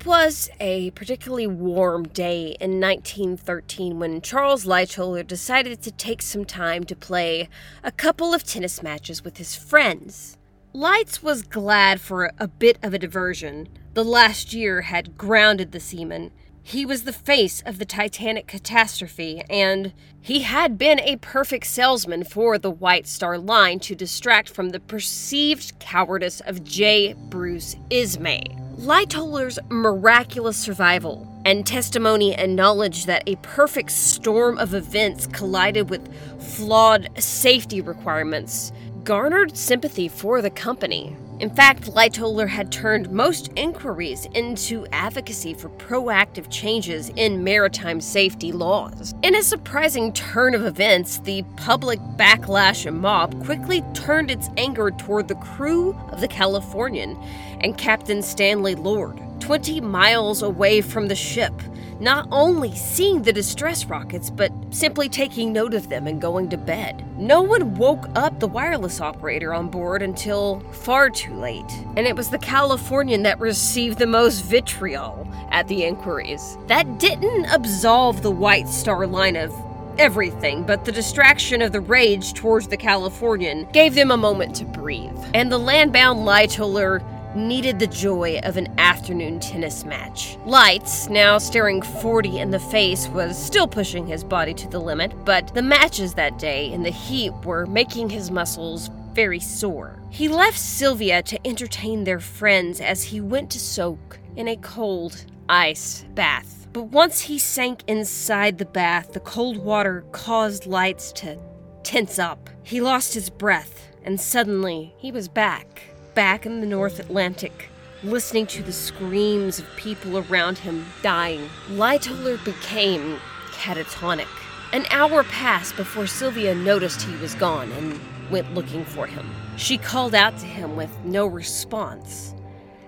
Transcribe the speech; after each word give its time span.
It 0.00 0.06
was 0.06 0.48
a 0.58 0.92
particularly 0.92 1.46
warm 1.46 2.04
day 2.04 2.56
in 2.58 2.80
1913 2.80 3.98
when 3.98 4.22
Charles 4.22 4.64
Lightoller 4.64 5.26
decided 5.26 5.82
to 5.82 5.90
take 5.90 6.22
some 6.22 6.46
time 6.46 6.84
to 6.84 6.96
play 6.96 7.50
a 7.84 7.92
couple 7.92 8.32
of 8.32 8.42
tennis 8.42 8.82
matches 8.82 9.22
with 9.22 9.36
his 9.36 9.54
friends. 9.54 10.38
Lights 10.72 11.22
was 11.22 11.42
glad 11.42 12.00
for 12.00 12.32
a 12.38 12.48
bit 12.48 12.78
of 12.82 12.94
a 12.94 12.98
diversion. 12.98 13.68
The 13.92 14.02
last 14.02 14.54
year 14.54 14.80
had 14.80 15.18
grounded 15.18 15.72
the 15.72 15.80
seaman. 15.80 16.30
He 16.62 16.86
was 16.86 17.02
the 17.02 17.12
face 17.12 17.62
of 17.66 17.78
the 17.78 17.84
Titanic 17.84 18.46
catastrophe, 18.46 19.42
and 19.50 19.92
he 20.18 20.40
had 20.40 20.78
been 20.78 21.00
a 21.00 21.16
perfect 21.16 21.66
salesman 21.66 22.24
for 22.24 22.56
the 22.56 22.70
White 22.70 23.06
Star 23.06 23.36
Line 23.36 23.78
to 23.80 23.94
distract 23.94 24.48
from 24.48 24.70
the 24.70 24.80
perceived 24.80 25.78
cowardice 25.78 26.40
of 26.40 26.64
J. 26.64 27.12
Bruce 27.28 27.76
Ismay. 27.90 28.59
Lightoller's 28.80 29.58
miraculous 29.68 30.56
survival 30.56 31.28
and 31.44 31.66
testimony 31.66 32.34
and 32.34 32.56
knowledge 32.56 33.04
that 33.04 33.22
a 33.26 33.36
perfect 33.36 33.90
storm 33.90 34.56
of 34.56 34.72
events 34.72 35.26
collided 35.26 35.90
with 35.90 36.08
flawed 36.40 37.10
safety 37.22 37.82
requirements 37.82 38.72
garnered 39.04 39.54
sympathy 39.54 40.08
for 40.08 40.40
the 40.40 40.48
company. 40.48 41.14
In 41.40 41.48
fact, 41.48 41.94
Lightoller 41.94 42.46
had 42.46 42.70
turned 42.70 43.10
most 43.10 43.50
inquiries 43.56 44.26
into 44.34 44.86
advocacy 44.92 45.54
for 45.54 45.70
proactive 45.70 46.50
changes 46.50 47.10
in 47.16 47.42
maritime 47.42 48.02
safety 48.02 48.52
laws. 48.52 49.14
In 49.22 49.34
a 49.34 49.42
surprising 49.42 50.12
turn 50.12 50.54
of 50.54 50.66
events, 50.66 51.16
the 51.20 51.42
public 51.56 51.98
backlash 52.18 52.84
and 52.84 53.00
mob 53.00 53.42
quickly 53.42 53.82
turned 53.94 54.30
its 54.30 54.50
anger 54.58 54.90
toward 54.90 55.28
the 55.28 55.34
crew 55.36 55.98
of 56.10 56.20
the 56.20 56.28
Californian 56.28 57.16
and 57.62 57.78
Captain 57.78 58.20
Stanley 58.20 58.74
Lord. 58.74 59.18
20 59.40 59.80
miles 59.80 60.42
away 60.42 60.82
from 60.82 61.08
the 61.08 61.14
ship, 61.14 61.54
not 62.00 62.26
only 62.32 62.74
seeing 62.74 63.22
the 63.22 63.32
distress 63.32 63.84
rockets, 63.84 64.30
but 64.30 64.50
simply 64.70 65.08
taking 65.08 65.52
note 65.52 65.74
of 65.74 65.88
them 65.88 66.06
and 66.06 66.20
going 66.20 66.48
to 66.48 66.56
bed. 66.56 67.04
No 67.18 67.42
one 67.42 67.74
woke 67.74 68.06
up 68.14 68.40
the 68.40 68.48
wireless 68.48 69.00
operator 69.00 69.52
on 69.52 69.68
board 69.68 70.02
until 70.02 70.60
far 70.72 71.10
too 71.10 71.34
late, 71.34 71.70
and 71.96 72.06
it 72.06 72.16
was 72.16 72.30
the 72.30 72.38
Californian 72.38 73.22
that 73.24 73.38
received 73.38 73.98
the 73.98 74.06
most 74.06 74.40
vitriol 74.40 75.28
at 75.50 75.68
the 75.68 75.84
inquiries. 75.84 76.56
That 76.66 76.98
didn't 76.98 77.44
absolve 77.46 78.22
the 78.22 78.30
White 78.30 78.68
Star 78.68 79.06
Line 79.06 79.36
of 79.36 79.52
everything, 79.98 80.62
but 80.62 80.86
the 80.86 80.92
distraction 80.92 81.60
of 81.60 81.72
the 81.72 81.80
rage 81.80 82.32
towards 82.32 82.68
the 82.68 82.76
Californian 82.76 83.68
gave 83.72 83.94
them 83.94 84.10
a 84.10 84.16
moment 84.16 84.56
to 84.56 84.64
breathe. 84.64 85.18
And 85.34 85.52
the 85.52 85.58
landbound 85.58 86.24
Lightoller 86.24 87.02
needed 87.34 87.78
the 87.78 87.86
joy 87.86 88.40
of 88.42 88.56
an 88.56 88.68
afternoon 88.78 89.40
tennis 89.40 89.84
match. 89.84 90.36
Lights, 90.44 91.08
now 91.08 91.38
staring 91.38 91.82
40 91.82 92.38
in 92.38 92.50
the 92.50 92.58
face, 92.58 93.08
was 93.08 93.38
still 93.38 93.68
pushing 93.68 94.06
his 94.06 94.24
body 94.24 94.54
to 94.54 94.68
the 94.68 94.80
limit, 94.80 95.12
but 95.24 95.52
the 95.54 95.62
matches 95.62 96.14
that 96.14 96.38
day 96.38 96.70
in 96.72 96.82
the 96.82 96.90
heat 96.90 97.32
were 97.44 97.66
making 97.66 98.10
his 98.10 98.30
muscles 98.30 98.90
very 99.12 99.40
sore. 99.40 100.00
He 100.10 100.28
left 100.28 100.58
Sylvia 100.58 101.22
to 101.24 101.46
entertain 101.46 102.04
their 102.04 102.20
friends 102.20 102.80
as 102.80 103.02
he 103.04 103.20
went 103.20 103.50
to 103.50 103.60
soak 103.60 104.18
in 104.36 104.48
a 104.48 104.56
cold 104.56 105.24
ice 105.48 106.04
bath. 106.14 106.68
But 106.72 106.84
once 106.84 107.20
he 107.20 107.38
sank 107.38 107.82
inside 107.88 108.58
the 108.58 108.64
bath, 108.64 109.12
the 109.12 109.20
cold 109.20 109.58
water 109.58 110.04
caused 110.12 110.66
Lights 110.66 111.12
to 111.14 111.38
tense 111.82 112.18
up. 112.18 112.48
He 112.62 112.80
lost 112.80 113.14
his 113.14 113.28
breath, 113.28 113.88
and 114.04 114.20
suddenly 114.20 114.94
he 114.96 115.10
was 115.10 115.28
back 115.28 115.89
back 116.14 116.46
in 116.46 116.60
the 116.60 116.66
North 116.66 116.98
Atlantic, 116.98 117.68
listening 118.02 118.46
to 118.46 118.62
the 118.62 118.72
screams 118.72 119.58
of 119.58 119.76
people 119.76 120.18
around 120.18 120.58
him 120.58 120.86
dying. 121.02 121.48
Lightoller 121.70 122.42
became 122.44 123.18
catatonic. 123.52 124.28
An 124.72 124.86
hour 124.90 125.24
passed 125.24 125.76
before 125.76 126.06
Sylvia 126.06 126.54
noticed 126.54 127.02
he 127.02 127.16
was 127.16 127.34
gone 127.34 127.70
and 127.72 128.00
went 128.30 128.54
looking 128.54 128.84
for 128.84 129.06
him. 129.06 129.28
She 129.56 129.78
called 129.78 130.14
out 130.14 130.38
to 130.38 130.46
him 130.46 130.76
with 130.76 130.90
no 131.04 131.26
response. 131.26 132.34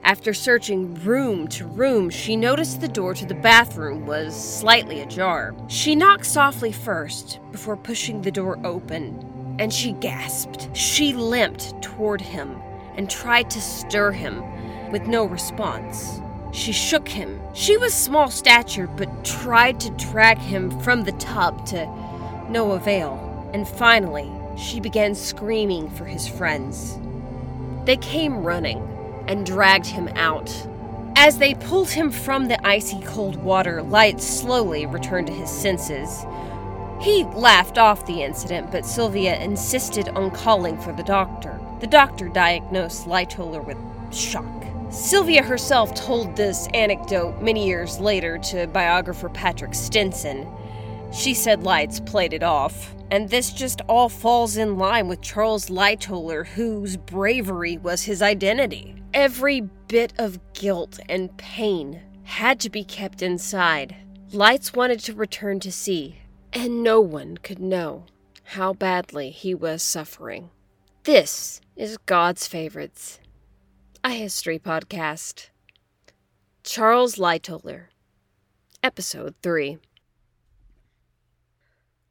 After 0.04 0.34
searching 0.34 0.94
room 1.02 1.46
to 1.48 1.66
room, 1.66 2.10
she 2.10 2.34
noticed 2.34 2.80
the 2.80 2.88
door 2.88 3.14
to 3.14 3.26
the 3.26 3.34
bathroom 3.34 4.06
was 4.06 4.34
slightly 4.34 5.00
ajar. 5.00 5.54
She 5.68 5.94
knocked 5.94 6.26
softly 6.26 6.72
first 6.72 7.38
before 7.52 7.76
pushing 7.76 8.22
the 8.22 8.32
door 8.32 8.58
open, 8.64 9.56
and 9.60 9.72
she 9.72 9.92
gasped. 9.92 10.74
She 10.76 11.12
limped 11.12 11.80
toward 11.82 12.20
him 12.20 12.60
and 12.96 13.10
tried 13.10 13.50
to 13.50 13.60
stir 13.60 14.12
him, 14.12 14.42
with 14.90 15.06
no 15.06 15.24
response. 15.24 16.20
She 16.52 16.72
shook 16.72 17.08
him. 17.08 17.40
She 17.54 17.76
was 17.76 17.94
small 17.94 18.30
statured, 18.30 18.94
but 18.96 19.24
tried 19.24 19.80
to 19.80 19.90
drag 19.90 20.38
him 20.38 20.78
from 20.80 21.04
the 21.04 21.12
tub 21.12 21.66
to 21.68 21.86
no 22.48 22.72
avail. 22.72 23.50
And 23.54 23.66
finally, 23.66 24.30
she 24.56 24.78
began 24.80 25.14
screaming 25.14 25.88
for 25.90 26.04
his 26.04 26.28
friends. 26.28 26.98
They 27.84 27.96
came 27.96 28.42
running 28.42 28.86
and 29.26 29.46
dragged 29.46 29.86
him 29.86 30.08
out. 30.08 30.66
As 31.16 31.38
they 31.38 31.54
pulled 31.54 31.90
him 31.90 32.10
from 32.10 32.48
the 32.48 32.66
icy 32.66 33.00
cold 33.02 33.36
water, 33.36 33.82
Light 33.82 34.20
slowly 34.20 34.86
returned 34.86 35.28
to 35.28 35.32
his 35.32 35.50
senses. 35.50 36.24
He 37.00 37.24
laughed 37.24 37.78
off 37.78 38.06
the 38.06 38.22
incident, 38.22 38.70
but 38.70 38.86
Sylvia 38.86 39.40
insisted 39.40 40.08
on 40.10 40.30
calling 40.30 40.78
for 40.78 40.92
the 40.92 41.02
doctor. 41.02 41.58
The 41.82 41.88
doctor 41.88 42.28
diagnosed 42.28 43.06
Lightoller 43.06 43.66
with 43.66 43.76
shock. 44.14 44.46
Sylvia 44.92 45.42
herself 45.42 45.92
told 45.96 46.36
this 46.36 46.68
anecdote 46.74 47.42
many 47.42 47.66
years 47.66 47.98
later 47.98 48.38
to 48.38 48.68
biographer 48.68 49.28
Patrick 49.28 49.74
Stenson. 49.74 50.46
She 51.12 51.34
said 51.34 51.64
Lights 51.64 51.98
played 51.98 52.34
it 52.34 52.44
off, 52.44 52.94
and 53.10 53.28
this 53.28 53.52
just 53.52 53.80
all 53.88 54.08
falls 54.08 54.56
in 54.56 54.78
line 54.78 55.08
with 55.08 55.22
Charles 55.22 55.70
Lightoller, 55.70 56.46
whose 56.46 56.96
bravery 56.96 57.78
was 57.78 58.04
his 58.04 58.22
identity. 58.22 58.94
Every 59.12 59.62
bit 59.88 60.12
of 60.18 60.38
guilt 60.52 61.00
and 61.08 61.36
pain 61.36 62.00
had 62.22 62.60
to 62.60 62.70
be 62.70 62.84
kept 62.84 63.22
inside. 63.22 63.96
Lights 64.30 64.72
wanted 64.72 65.00
to 65.00 65.14
return 65.14 65.58
to 65.58 65.72
sea, 65.72 66.18
and 66.52 66.84
no 66.84 67.00
one 67.00 67.38
could 67.38 67.58
know 67.58 68.06
how 68.44 68.72
badly 68.72 69.30
he 69.30 69.52
was 69.52 69.82
suffering. 69.82 70.50
This 71.02 71.60
is 71.82 71.98
God's 72.06 72.46
Favorites, 72.46 73.18
a 74.04 74.10
history 74.10 74.56
podcast. 74.56 75.48
Charles 76.62 77.16
Lightoller, 77.16 77.86
Episode 78.84 79.34
3. 79.42 79.78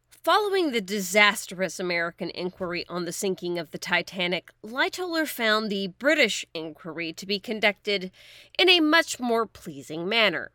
Following 0.09 0.71
the 0.71 0.81
disastrous 0.81 1.79
American 1.79 2.31
inquiry 2.31 2.83
on 2.89 3.05
the 3.05 3.13
sinking 3.13 3.57
of 3.57 3.71
the 3.71 3.77
Titanic, 3.77 4.51
Lightoller 4.61 5.25
found 5.25 5.69
the 5.69 5.87
British 5.87 6.45
inquiry 6.53 7.13
to 7.13 7.25
be 7.25 7.39
conducted 7.39 8.11
in 8.59 8.67
a 8.67 8.81
much 8.81 9.21
more 9.21 9.45
pleasing 9.45 10.05
manner. 10.05 10.51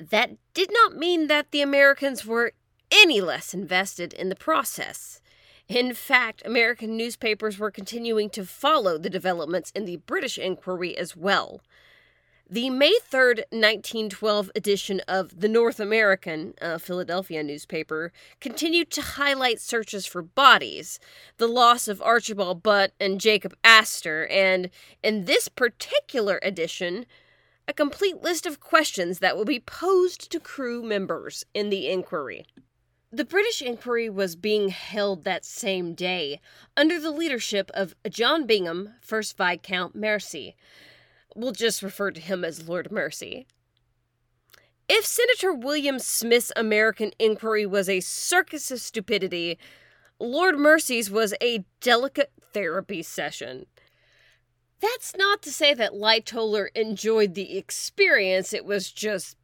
That 0.00 0.32
did 0.52 0.70
not 0.72 0.96
mean 0.96 1.28
that 1.28 1.52
the 1.52 1.62
Americans 1.62 2.26
were 2.26 2.54
any 2.90 3.20
less 3.20 3.54
invested 3.54 4.12
in 4.12 4.30
the 4.30 4.34
process. 4.34 5.20
In 5.68 5.94
fact, 5.94 6.42
American 6.44 6.96
newspapers 6.96 7.58
were 7.58 7.72
continuing 7.72 8.30
to 8.30 8.46
follow 8.46 8.98
the 8.98 9.10
developments 9.10 9.72
in 9.74 9.84
the 9.84 9.96
British 9.96 10.38
inquiry 10.38 10.96
as 10.96 11.16
well. 11.16 11.60
The 12.48 12.70
May 12.70 12.96
3rd, 13.10 13.38
1912 13.50 14.52
edition 14.54 15.00
of 15.08 15.40
The 15.40 15.48
North 15.48 15.80
American, 15.80 16.54
a 16.60 16.78
Philadelphia 16.78 17.42
newspaper, 17.42 18.12
continued 18.38 18.92
to 18.92 19.02
highlight 19.02 19.60
searches 19.60 20.06
for 20.06 20.22
bodies, 20.22 21.00
the 21.38 21.48
loss 21.48 21.88
of 21.88 22.00
Archibald 22.00 22.62
Butt 22.62 22.92
and 23.00 23.20
Jacob 23.20 23.56
Astor, 23.64 24.28
and 24.28 24.70
in 25.02 25.24
this 25.24 25.48
particular 25.48 26.38
edition, 26.44 27.06
a 27.66 27.72
complete 27.72 28.22
list 28.22 28.46
of 28.46 28.60
questions 28.60 29.18
that 29.18 29.36
will 29.36 29.44
be 29.44 29.58
posed 29.58 30.30
to 30.30 30.38
crew 30.38 30.84
members 30.84 31.44
in 31.52 31.70
the 31.70 31.88
inquiry. 31.88 32.46
The 33.16 33.24
British 33.24 33.62
inquiry 33.62 34.10
was 34.10 34.36
being 34.36 34.68
held 34.68 35.24
that 35.24 35.42
same 35.42 35.94
day 35.94 36.38
under 36.76 37.00
the 37.00 37.10
leadership 37.10 37.70
of 37.72 37.94
John 38.10 38.44
Bingham, 38.44 38.90
1st 39.02 39.36
Viscount 39.38 39.94
Mersey. 39.94 40.54
We'll 41.34 41.52
just 41.52 41.82
refer 41.82 42.10
to 42.10 42.20
him 42.20 42.44
as 42.44 42.68
Lord 42.68 42.92
Mersey. 42.92 43.46
If 44.86 45.06
Senator 45.06 45.54
William 45.54 45.98
Smith's 45.98 46.52
American 46.56 47.12
inquiry 47.18 47.64
was 47.64 47.88
a 47.88 48.00
circus 48.00 48.70
of 48.70 48.82
stupidity, 48.82 49.56
Lord 50.20 50.58
Mersey's 50.58 51.10
was 51.10 51.32
a 51.40 51.64
delicate 51.80 52.32
therapy 52.52 53.02
session. 53.02 53.64
That's 54.80 55.16
not 55.16 55.40
to 55.40 55.50
say 55.50 55.72
that 55.72 55.94
Lightoller 55.94 56.68
enjoyed 56.74 57.32
the 57.32 57.56
experience, 57.56 58.52
it 58.52 58.66
was 58.66 58.92
just 58.92 59.38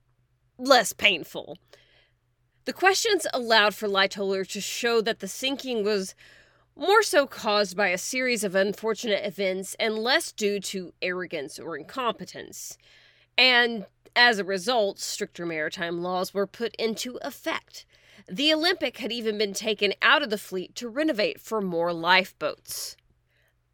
less 0.58 0.92
painful. 0.92 1.56
The 2.64 2.72
questions 2.72 3.26
allowed 3.34 3.74
for 3.74 3.88
Lightoller 3.88 4.46
to 4.48 4.60
show 4.60 5.00
that 5.00 5.18
the 5.18 5.26
sinking 5.26 5.82
was 5.82 6.14
more 6.76 7.02
so 7.02 7.26
caused 7.26 7.76
by 7.76 7.88
a 7.88 7.98
series 7.98 8.44
of 8.44 8.54
unfortunate 8.54 9.26
events 9.26 9.74
and 9.80 9.98
less 9.98 10.30
due 10.30 10.60
to 10.60 10.94
arrogance 11.02 11.58
or 11.58 11.76
incompetence. 11.76 12.78
And 13.36 13.86
as 14.14 14.38
a 14.38 14.44
result, 14.44 15.00
stricter 15.00 15.44
maritime 15.44 16.02
laws 16.02 16.32
were 16.32 16.46
put 16.46 16.76
into 16.76 17.18
effect. 17.22 17.84
The 18.28 18.52
Olympic 18.52 18.98
had 18.98 19.10
even 19.10 19.38
been 19.38 19.54
taken 19.54 19.94
out 20.00 20.22
of 20.22 20.30
the 20.30 20.38
fleet 20.38 20.76
to 20.76 20.88
renovate 20.88 21.40
for 21.40 21.60
more 21.60 21.92
lifeboats. 21.92 22.96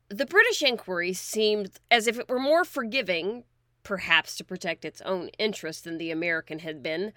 The 0.09 0.27
British 0.27 0.63
inquiry 0.63 1.13
seemed 1.13 1.73
as 1.91 2.07
if 2.07 2.19
it 2.19 2.29
were 2.29 2.39
more 2.39 2.65
forgiving, 2.65 3.45
perhaps 3.89 4.37
to 4.37 4.45
protect 4.45 4.85
its 4.85 5.01
own 5.01 5.31
interests 5.39 5.81
than 5.81 5.97
the 5.97 6.11
American 6.11 6.59
had 6.59 6.83
been. 6.83 7.11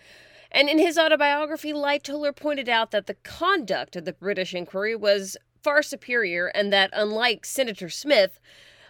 And 0.53 0.69
in 0.69 0.79
his 0.79 0.97
autobiography, 0.97 1.73
Lightoller 1.73 2.33
pointed 2.33 2.69
out 2.69 2.91
that 2.91 3.07
the 3.07 3.15
conduct 3.15 3.97
of 3.97 4.05
the 4.05 4.13
British 4.13 4.53
inquiry 4.53 4.95
was 4.95 5.35
far 5.61 5.83
superior 5.83 6.47
and 6.47 6.71
that, 6.71 6.89
unlike 6.93 7.45
Senator 7.45 7.89
Smith, 7.89 8.39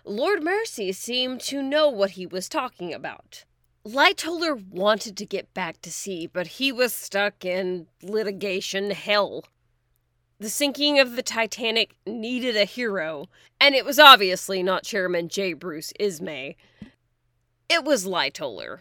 Lord 0.05 0.43
Mersey 0.43 0.91
seemed 0.91 1.41
to 1.41 1.63
know 1.63 1.89
what 1.89 2.11
he 2.11 2.27
was 2.27 2.47
talking 2.47 2.93
about. 2.93 3.45
Lightoller 3.83 4.63
wanted 4.69 5.17
to 5.17 5.25
get 5.25 5.51
back 5.55 5.81
to 5.81 5.91
sea, 5.91 6.27
but 6.27 6.45
he 6.45 6.71
was 6.71 6.93
stuck 6.93 7.43
in 7.43 7.87
litigation 8.03 8.91
hell. 8.91 9.43
The 10.39 10.49
sinking 10.49 10.99
of 10.99 11.15
the 11.15 11.23
Titanic 11.23 11.95
needed 12.05 12.55
a 12.55 12.65
hero, 12.65 13.25
and 13.59 13.73
it 13.73 13.85
was 13.85 13.97
obviously 13.97 14.61
not 14.61 14.83
Chairman 14.83 15.29
J. 15.29 15.53
Bruce 15.53 15.93
Ismay. 15.99 16.55
It 17.73 17.85
was 17.85 18.05
Lightoller. 18.05 18.79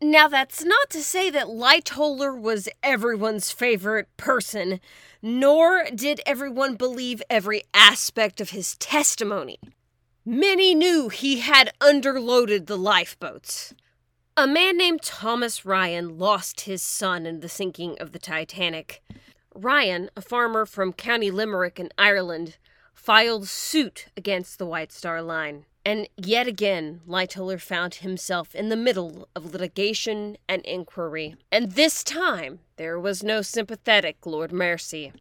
Now, 0.00 0.28
that's 0.28 0.62
not 0.62 0.88
to 0.90 1.02
say 1.02 1.30
that 1.30 1.48
Lightoller 1.48 2.32
was 2.40 2.68
everyone's 2.80 3.50
favorite 3.50 4.06
person, 4.16 4.78
nor 5.20 5.86
did 5.92 6.20
everyone 6.24 6.76
believe 6.76 7.24
every 7.28 7.64
aspect 7.74 8.40
of 8.40 8.50
his 8.50 8.76
testimony. 8.76 9.58
Many 10.24 10.76
knew 10.76 11.08
he 11.08 11.40
had 11.40 11.72
underloaded 11.80 12.66
the 12.66 12.78
lifeboats. 12.78 13.74
A 14.36 14.46
man 14.46 14.78
named 14.78 15.02
Thomas 15.02 15.66
Ryan 15.66 16.16
lost 16.16 16.60
his 16.60 16.82
son 16.82 17.26
in 17.26 17.40
the 17.40 17.48
sinking 17.48 17.98
of 17.98 18.12
the 18.12 18.20
Titanic. 18.20 19.02
Ryan, 19.56 20.08
a 20.16 20.22
farmer 20.22 20.66
from 20.66 20.92
County 20.92 21.32
Limerick 21.32 21.80
in 21.80 21.88
Ireland, 21.98 22.58
filed 23.00 23.48
suit 23.48 24.08
against 24.14 24.58
the 24.58 24.66
White 24.66 24.92
Star 24.92 25.22
Line. 25.22 25.64
And 25.86 26.06
yet 26.18 26.46
again, 26.46 27.00
Lightoller 27.08 27.58
found 27.58 27.94
himself 27.94 28.54
in 28.54 28.68
the 28.68 28.76
middle 28.76 29.26
of 29.34 29.54
litigation 29.54 30.36
and 30.46 30.62
inquiry. 30.66 31.34
And 31.50 31.72
this 31.72 32.04
time, 32.04 32.60
there 32.76 33.00
was 33.00 33.22
no 33.22 33.40
sympathetic 33.40 34.26
Lord 34.26 34.52
Mersey. 34.52 35.14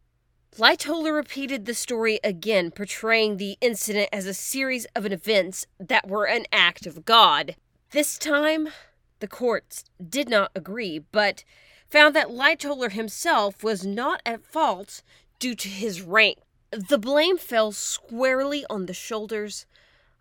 Lightoller 0.58 1.16
repeated 1.16 1.66
the 1.66 1.74
story 1.74 2.20
again, 2.22 2.72
portraying 2.72 3.38
the 3.38 3.58
incident 3.62 4.10
as 4.12 4.26
a 4.26 4.34
series 4.34 4.86
of 4.94 5.06
events 5.06 5.66
that 5.80 6.10
were 6.10 6.28
an 6.28 6.48
act 6.52 6.86
of 6.86 7.06
God. 7.06 7.56
This 7.92 8.18
time, 8.18 8.68
the 9.22 9.28
courts 9.28 9.86
did 10.06 10.28
not 10.28 10.52
agree, 10.54 11.00
but 11.00 11.46
found 11.88 12.14
that 12.14 12.28
Lightoller 12.28 12.92
himself 12.92 13.64
was 13.64 13.86
not 13.86 14.22
at 14.26 14.44
fault 14.44 15.02
due 15.40 15.56
to 15.56 15.70
his 15.70 16.02
rank. 16.02 16.40
The 16.72 17.00
blame 17.00 17.40
fell 17.40 17.72
squarely 17.72 18.64
on 18.70 18.86
the 18.86 18.94
shoulders 18.94 19.66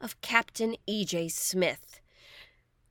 of 0.01 0.19
Captain 0.23 0.77
E.J. 0.87 1.29
Smith, 1.29 2.01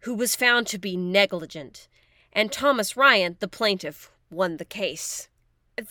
who 0.01 0.13
was 0.13 0.35
found 0.35 0.67
to 0.67 0.77
be 0.77 0.95
negligent, 0.95 1.87
and 2.31 2.51
Thomas 2.51 2.95
Ryan, 2.95 3.35
the 3.39 3.47
plaintiff, 3.47 4.11
won 4.29 4.57
the 4.57 4.65
case. 4.65 5.27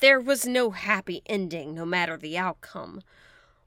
There 0.01 0.21
was 0.21 0.47
no 0.47 0.71
happy 0.71 1.23
ending, 1.27 1.75
no 1.75 1.85
matter 1.85 2.17
the 2.17 2.39
outcome. 2.39 3.03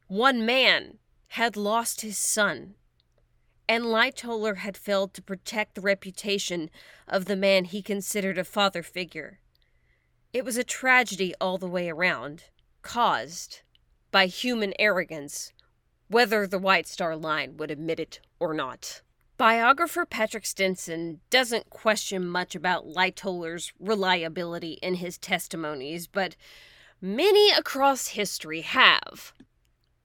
One 0.08 0.46
man 0.46 1.00
had 1.30 1.58
lost 1.58 2.00
his 2.00 2.18
son, 2.18 2.76
and 3.68 3.84
Lightoller 3.84 4.58
had 4.58 4.78
failed 4.78 5.14
to 5.16 5.22
protect 5.22 5.76
the 5.76 5.82
reputation 5.82 6.70
of 7.06 7.26
the 7.26 7.36
man 7.36 7.66
he 7.66 7.82
considered 7.82 8.38
a 8.38 8.46
father 8.46 8.82
figure. 8.82 9.40
It 10.32 10.46
was 10.46 10.56
a 10.56 10.64
tragedy 10.64 11.34
all 11.42 11.58
the 11.58 11.68
way 11.68 11.90
around, 11.90 12.46
caused 12.82 13.60
by 14.12 14.26
human 14.26 14.74
arrogance, 14.80 15.54
whether 16.08 16.48
the 16.48 16.60
White 16.60 16.88
Star 16.88 17.16
Line 17.16 17.58
would 17.58 17.72
admit 17.72 18.00
it 18.00 18.20
or 18.40 18.54
not. 18.54 19.02
Biographer 19.38 20.06
Patrick 20.06 20.46
Stenson 20.46 21.22
doesn't 21.30 21.70
question 21.70 22.28
much 22.28 22.56
about 22.56 22.88
Lightoller's 22.88 23.72
reliability 23.80 24.74
in 24.82 24.96
his 24.96 25.18
testimonies, 25.18 26.08
but 26.08 26.36
many 27.02 27.50
across 27.52 28.08
history 28.08 28.62
have. 28.62 29.32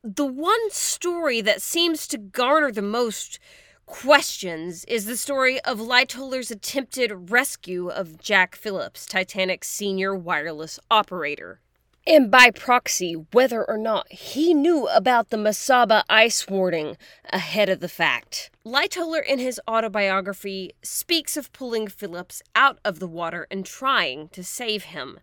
The 0.05 0.27
one 0.27 0.71
story 0.71 1.41
that 1.41 1.62
seems 1.62 2.06
to 2.09 2.19
garner 2.19 2.71
the 2.71 2.83
most 2.83 3.41
questions 3.87 4.85
is 4.85 5.06
the 5.06 5.17
story 5.17 5.61
of 5.62 5.79
Lightoller's 5.79 6.51
attempted 6.51 7.31
rescue 7.31 7.89
of 7.89 8.21
Jack 8.21 8.55
Phillips, 8.55 9.06
Titanic's 9.06 9.69
senior 9.69 10.15
wireless 10.15 10.79
operator. 10.91 11.61
And 12.06 12.31
by 12.31 12.51
proxy, 12.51 13.15
whether 13.33 13.65
or 13.65 13.79
not 13.79 14.12
he 14.12 14.53
knew 14.53 14.87
about 14.89 15.31
the 15.31 15.39
Mesaba 15.39 16.05
ice 16.11 16.47
warning 16.47 16.99
ahead 17.33 17.71
of 17.71 17.81
the 17.81 17.89
fact. 17.89 18.51
Lightoller, 18.65 19.25
in 19.25 19.39
his 19.39 19.59
autobiography, 19.67 20.73
speaks 20.83 21.37
of 21.39 21.53
pulling 21.53 21.89
Phillips 21.89 22.43
out 22.55 22.79
of 22.85 22.99
the 22.99 23.09
water 23.09 23.47
and 23.51 23.65
trying 23.65 24.29
to 24.31 24.45
save 24.45 24.85
him. 24.85 25.19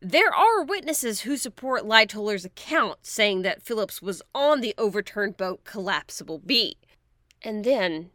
There 0.00 0.32
are 0.32 0.62
witnesses 0.62 1.22
who 1.22 1.36
support 1.36 1.82
Lightoller's 1.82 2.44
account, 2.44 3.00
saying 3.02 3.42
that 3.42 3.62
Phillips 3.62 4.00
was 4.00 4.22
on 4.32 4.60
the 4.60 4.74
overturned 4.78 5.36
boat 5.36 5.64
Collapsible 5.64 6.38
B. 6.38 6.76
And 7.42 7.64
then 7.64 8.10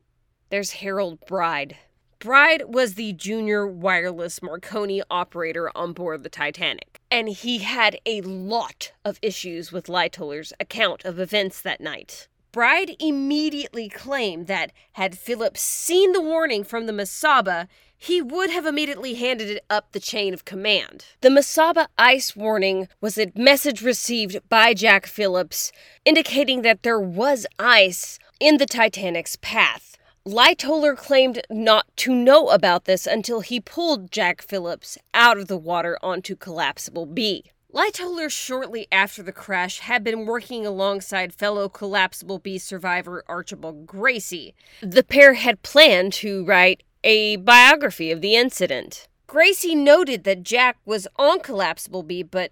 there's 0.49 0.71
Harold 0.71 1.19
Bride. 1.27 1.77
Bride 2.25 2.63
was 2.73 2.95
the 2.95 3.13
junior 3.13 3.67
wireless 3.67 4.41
Marconi 4.41 5.03
operator 5.11 5.69
on 5.77 5.93
board 5.93 6.23
the 6.23 6.29
Titanic, 6.29 6.99
and 7.11 7.29
he 7.29 7.59
had 7.59 7.99
a 8.03 8.21
lot 8.21 8.93
of 9.05 9.19
issues 9.21 9.71
with 9.71 9.85
Lightoller's 9.85 10.51
account 10.59 11.05
of 11.05 11.19
events 11.19 11.61
that 11.61 11.79
night. 11.79 12.27
Bride 12.51 12.95
immediately 12.99 13.89
claimed 13.89 14.47
that 14.47 14.71
had 14.93 15.15
Phillips 15.15 15.61
seen 15.61 16.13
the 16.13 16.21
warning 16.21 16.63
from 16.63 16.87
the 16.87 16.93
Mesaba, 16.93 17.67
he 17.95 18.23
would 18.23 18.49
have 18.49 18.65
immediately 18.65 19.13
handed 19.13 19.51
it 19.51 19.63
up 19.69 19.91
the 19.91 19.99
chain 19.99 20.33
of 20.33 20.45
command. 20.45 21.05
The 21.21 21.29
Mesaba 21.29 21.89
ice 21.95 22.35
warning 22.35 22.87
was 23.01 23.19
a 23.19 23.31
message 23.35 23.83
received 23.83 24.39
by 24.49 24.73
Jack 24.73 25.05
Phillips 25.05 25.71
indicating 26.05 26.63
that 26.63 26.81
there 26.81 26.99
was 26.99 27.45
ice 27.59 28.17
in 28.39 28.57
the 28.57 28.65
Titanic's 28.65 29.35
path. 29.35 29.94
Lightoller 30.27 30.97
claimed 30.97 31.43
not 31.51 31.85
to 31.97 32.15
know 32.15 32.49
about 32.49 32.85
this 32.85 33.05
until 33.05 33.41
he 33.41 33.59
pulled 33.59 34.11
Jack 34.11 34.41
Phillips 34.41 34.97
out 35.13 35.37
of 35.37 35.47
the 35.47 35.57
water 35.57 35.99
onto 36.01 36.35
Collapsible 36.35 37.05
B. 37.05 37.51
Lightoller, 37.71 38.31
shortly 38.31 38.87
after 38.91 39.21
the 39.21 39.31
crash, 39.31 39.81
had 39.81 40.03
been 40.03 40.25
working 40.25 40.65
alongside 40.65 41.31
fellow 41.31 41.69
Collapsible 41.69 42.39
B 42.39 42.57
survivor 42.57 43.23
Archibald 43.27 43.85
Gracie. 43.85 44.55
The 44.81 45.03
pair 45.03 45.35
had 45.35 45.61
planned 45.61 46.13
to 46.13 46.43
write 46.43 46.81
a 47.03 47.35
biography 47.35 48.11
of 48.11 48.21
the 48.21 48.35
incident. 48.35 49.07
Gracie 49.27 49.75
noted 49.75 50.23
that 50.23 50.41
Jack 50.41 50.77
was 50.85 51.07
on 51.17 51.39
Collapsible 51.39 52.01
B, 52.01 52.23
but 52.23 52.51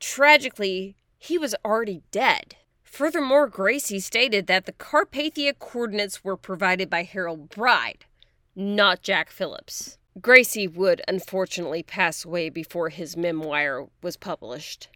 tragically, 0.00 0.96
he 1.18 1.38
was 1.38 1.54
already 1.64 2.02
dead. 2.10 2.56
Furthermore, 2.96 3.46
Gracie 3.46 4.00
stated 4.00 4.46
that 4.46 4.64
the 4.64 4.72
Carpathia 4.72 5.52
coordinates 5.52 6.24
were 6.24 6.34
provided 6.34 6.88
by 6.88 7.02
Harold 7.02 7.50
Bride, 7.50 8.06
not 8.54 9.02
Jack 9.02 9.28
Phillips. 9.28 9.98
Gracie 10.18 10.66
would 10.66 11.02
unfortunately 11.06 11.82
pass 11.82 12.24
away 12.24 12.48
before 12.48 12.88
his 12.88 13.14
memoir 13.14 13.88
was 14.02 14.16
published. 14.16 14.88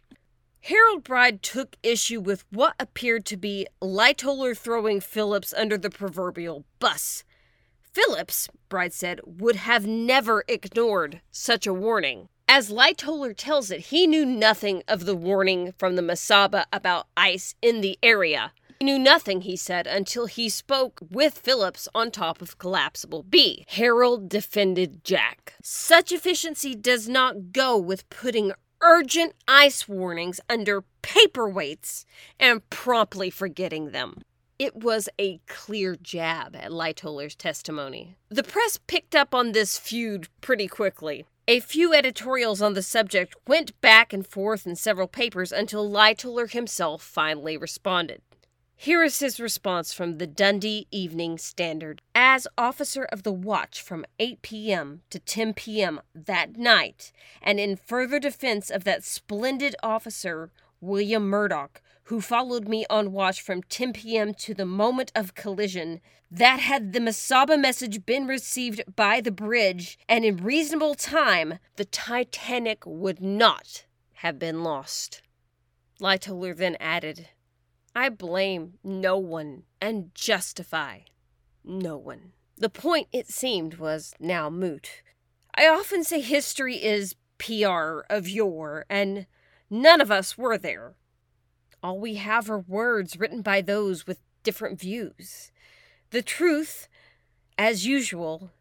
Harold 0.61 1.03
Bride 1.03 1.43
took 1.43 1.75
issue 1.83 2.19
with 2.19 2.43
what 2.49 2.73
appeared 2.79 3.23
to 3.27 3.37
be 3.37 3.67
Lightoller 3.83 4.57
throwing 4.57 4.99
Phillips 4.99 5.53
under 5.53 5.77
the 5.77 5.91
proverbial 5.91 6.65
bus. 6.79 7.23
Phillips, 7.93 8.49
Bride 8.67 8.93
said, 8.93 9.21
would 9.25 9.57
have 9.57 9.85
never 9.85 10.43
ignored 10.47 11.21
such 11.29 11.67
a 11.67 11.73
warning. 11.73 12.29
As 12.53 12.69
Lightoller 12.69 13.33
tells 13.33 13.71
it, 13.71 13.79
he 13.79 14.05
knew 14.05 14.25
nothing 14.25 14.83
of 14.85 15.05
the 15.05 15.15
warning 15.15 15.73
from 15.77 15.95
the 15.95 16.01
Mesaba 16.01 16.65
about 16.73 17.07
ice 17.15 17.55
in 17.61 17.79
the 17.79 17.97
area. 18.03 18.51
He 18.77 18.83
knew 18.83 18.99
nothing, 18.99 19.43
he 19.43 19.55
said, 19.55 19.87
until 19.87 20.25
he 20.25 20.49
spoke 20.49 20.99
with 21.09 21.37
Phillips 21.37 21.87
on 21.95 22.11
top 22.11 22.41
of 22.41 22.57
Collapsible 22.57 23.23
B. 23.23 23.63
Harold 23.69 24.27
defended 24.27 25.05
Jack. 25.05 25.53
Such 25.63 26.11
efficiency 26.11 26.75
does 26.75 27.07
not 27.07 27.53
go 27.53 27.77
with 27.77 28.09
putting 28.09 28.51
urgent 28.81 29.31
ice 29.47 29.87
warnings 29.87 30.41
under 30.49 30.83
paperweights 31.03 32.03
and 32.37 32.69
promptly 32.69 33.29
forgetting 33.29 33.91
them. 33.91 34.23
It 34.59 34.75
was 34.75 35.07
a 35.17 35.39
clear 35.47 35.95
jab 35.95 36.57
at 36.57 36.71
Lightoller's 36.71 37.33
testimony. 37.33 38.17
The 38.27 38.43
press 38.43 38.77
picked 38.87 39.15
up 39.15 39.33
on 39.33 39.53
this 39.53 39.79
feud 39.79 40.27
pretty 40.41 40.67
quickly. 40.67 41.25
A 41.51 41.59
few 41.59 41.93
editorials 41.93 42.61
on 42.61 42.75
the 42.75 42.81
subject 42.81 43.35
went 43.45 43.81
back 43.81 44.13
and 44.13 44.25
forth 44.25 44.65
in 44.65 44.77
several 44.77 45.09
papers 45.09 45.51
until 45.51 45.91
Lightoller 45.91 46.49
himself 46.49 47.01
finally 47.01 47.57
responded. 47.57 48.21
Here 48.77 49.03
is 49.03 49.19
his 49.19 49.37
response 49.37 49.91
from 49.91 50.17
the 50.17 50.27
Dundee 50.27 50.87
Evening 50.91 51.37
Standard. 51.37 52.01
As 52.15 52.47
officer 52.57 53.03
of 53.03 53.23
the 53.23 53.33
watch 53.33 53.81
from 53.81 54.05
8 54.17 54.41
p.m. 54.41 55.01
to 55.09 55.19
10 55.19 55.53
p.m. 55.53 55.99
that 56.15 56.55
night, 56.55 57.11
and 57.41 57.59
in 57.59 57.75
further 57.75 58.17
defense 58.17 58.69
of 58.69 58.85
that 58.85 59.03
splendid 59.03 59.75
officer, 59.83 60.51
William 60.79 61.27
Murdoch, 61.27 61.81
who 62.11 62.19
followed 62.19 62.67
me 62.67 62.85
on 62.89 63.13
watch 63.13 63.41
from 63.41 63.63
10 63.63 63.93
p.m. 63.93 64.33
to 64.33 64.53
the 64.53 64.65
moment 64.65 65.13
of 65.15 65.33
collision, 65.33 66.01
that 66.29 66.59
had 66.59 66.91
the 66.91 66.99
Mesaba 66.99 67.57
message 67.57 68.05
been 68.05 68.27
received 68.27 68.83
by 68.97 69.21
the 69.21 69.31
bridge 69.31 69.97
and 70.09 70.25
in 70.25 70.35
reasonable 70.35 70.93
time, 70.93 71.57
the 71.77 71.85
Titanic 71.85 72.85
would 72.85 73.21
not 73.21 73.85
have 74.15 74.37
been 74.37 74.61
lost. 74.61 75.21
Lightoller 76.01 76.53
then 76.53 76.75
added, 76.81 77.29
I 77.95 78.09
blame 78.09 78.73
no 78.83 79.17
one 79.17 79.63
and 79.79 80.13
justify 80.13 80.99
no 81.63 81.95
one. 81.95 82.33
The 82.57 82.69
point, 82.69 83.07
it 83.13 83.29
seemed, 83.29 83.75
was 83.75 84.15
now 84.19 84.49
moot. 84.49 85.01
I 85.55 85.65
often 85.65 86.03
say 86.03 86.19
history 86.19 86.75
is 86.75 87.15
PR 87.37 88.01
of 88.09 88.27
yore, 88.27 88.85
and 88.89 89.27
none 89.69 90.01
of 90.01 90.11
us 90.11 90.37
were 90.37 90.57
there. 90.57 90.95
All 91.83 91.99
we 91.99 92.15
have 92.15 92.49
are 92.49 92.59
words 92.59 93.17
written 93.17 93.41
by 93.41 93.61
those 93.61 94.05
with 94.05 94.19
different 94.43 94.79
views. 94.79 95.51
The 96.11 96.21
truth, 96.21 96.87
as 97.57 97.85
usual, 97.85 98.51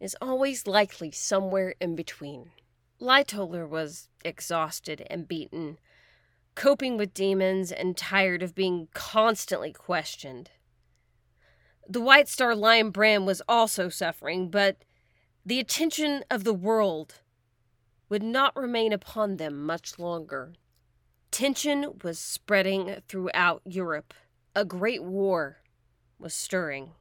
is 0.00 0.16
always 0.20 0.66
likely 0.66 1.10
somewhere 1.10 1.74
in 1.80 1.96
between. 1.96 2.50
Lightoller 3.00 3.68
was 3.68 4.08
exhausted 4.24 5.06
and 5.10 5.28
beaten 5.28 5.78
coping 6.56 6.96
with 6.96 7.14
demons, 7.14 7.70
and 7.70 7.96
tired 7.96 8.42
of 8.42 8.56
being 8.56 8.88
constantly 8.92 9.72
questioned. 9.72 10.50
The 11.88 12.00
White 12.00 12.28
Star 12.28 12.56
Line 12.56 12.90
brand 12.90 13.26
was 13.26 13.42
also 13.48 13.88
suffering, 13.88 14.50
but 14.50 14.82
the 15.44 15.60
attention 15.60 16.24
of 16.28 16.42
the 16.42 16.54
world 16.54 17.20
would 18.08 18.24
not 18.24 18.56
remain 18.56 18.92
upon 18.92 19.36
them 19.36 19.64
much 19.64 19.98
longer. 19.98 20.54
Tension 21.36 21.98
was 22.02 22.18
spreading 22.18 23.02
throughout 23.08 23.60
Europe. 23.66 24.14
A 24.54 24.64
great 24.64 25.02
war 25.02 25.58
was 26.18 26.32
stirring. 26.32 26.92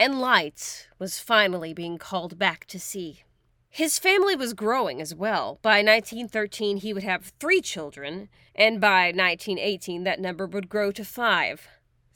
And 0.00 0.22
Light 0.22 0.88
was 0.98 1.18
finally 1.18 1.74
being 1.74 1.98
called 1.98 2.38
back 2.38 2.64
to 2.68 2.80
sea. 2.80 3.24
His 3.68 3.98
family 3.98 4.36
was 4.36 4.54
growing 4.54 5.02
as 5.02 5.14
well. 5.14 5.58
By 5.60 5.82
1913, 5.82 6.78
he 6.78 6.94
would 6.94 7.02
have 7.02 7.34
three 7.38 7.60
children, 7.60 8.30
and 8.54 8.80
by 8.80 9.12
1918, 9.12 10.04
that 10.04 10.18
number 10.18 10.46
would 10.46 10.70
grow 10.70 10.90
to 10.90 11.04
five 11.04 11.68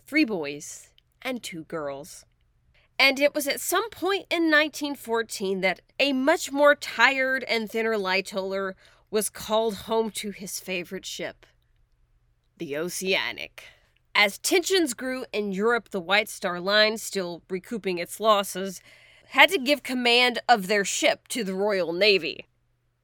three 0.07 0.25
boys 0.25 0.89
and 1.21 1.43
two 1.43 1.65
girls. 1.65 2.25
And 2.99 3.21
it 3.21 3.35
was 3.35 3.47
at 3.47 3.61
some 3.61 3.91
point 3.91 4.25
in 4.31 4.51
1914 4.51 5.61
that 5.61 5.83
a 6.01 6.15
much 6.15 6.51
more 6.51 6.75
tired 6.75 7.45
and 7.45 7.71
thinner 7.71 7.97
Lightoller 7.97 8.73
was 9.11 9.29
called 9.29 9.75
home 9.75 10.11
to 10.13 10.31
his 10.31 10.61
favorite 10.61 11.05
ship, 11.05 11.45
the 12.59 12.77
Oceanic. 12.77 13.65
As 14.15 14.39
tensions 14.39 14.95
grew 14.95 15.25
in 15.33 15.53
Europe, 15.53 15.91
the 15.91 16.01
White 16.01 16.29
Star 16.29 16.61
Line, 16.61 16.99
still 16.99 17.43
recouping 17.49 17.99
its 17.99 18.19
losses, 18.19 18.81
had 19.29 19.51
to 19.51 19.59
give 19.59 19.83
command 19.83 20.41
of 20.49 20.67
their 20.67 20.85
ship 20.85 21.29
to 21.29 21.45
the 21.45 21.55
Royal 21.55 21.93
Navy. 21.93 22.47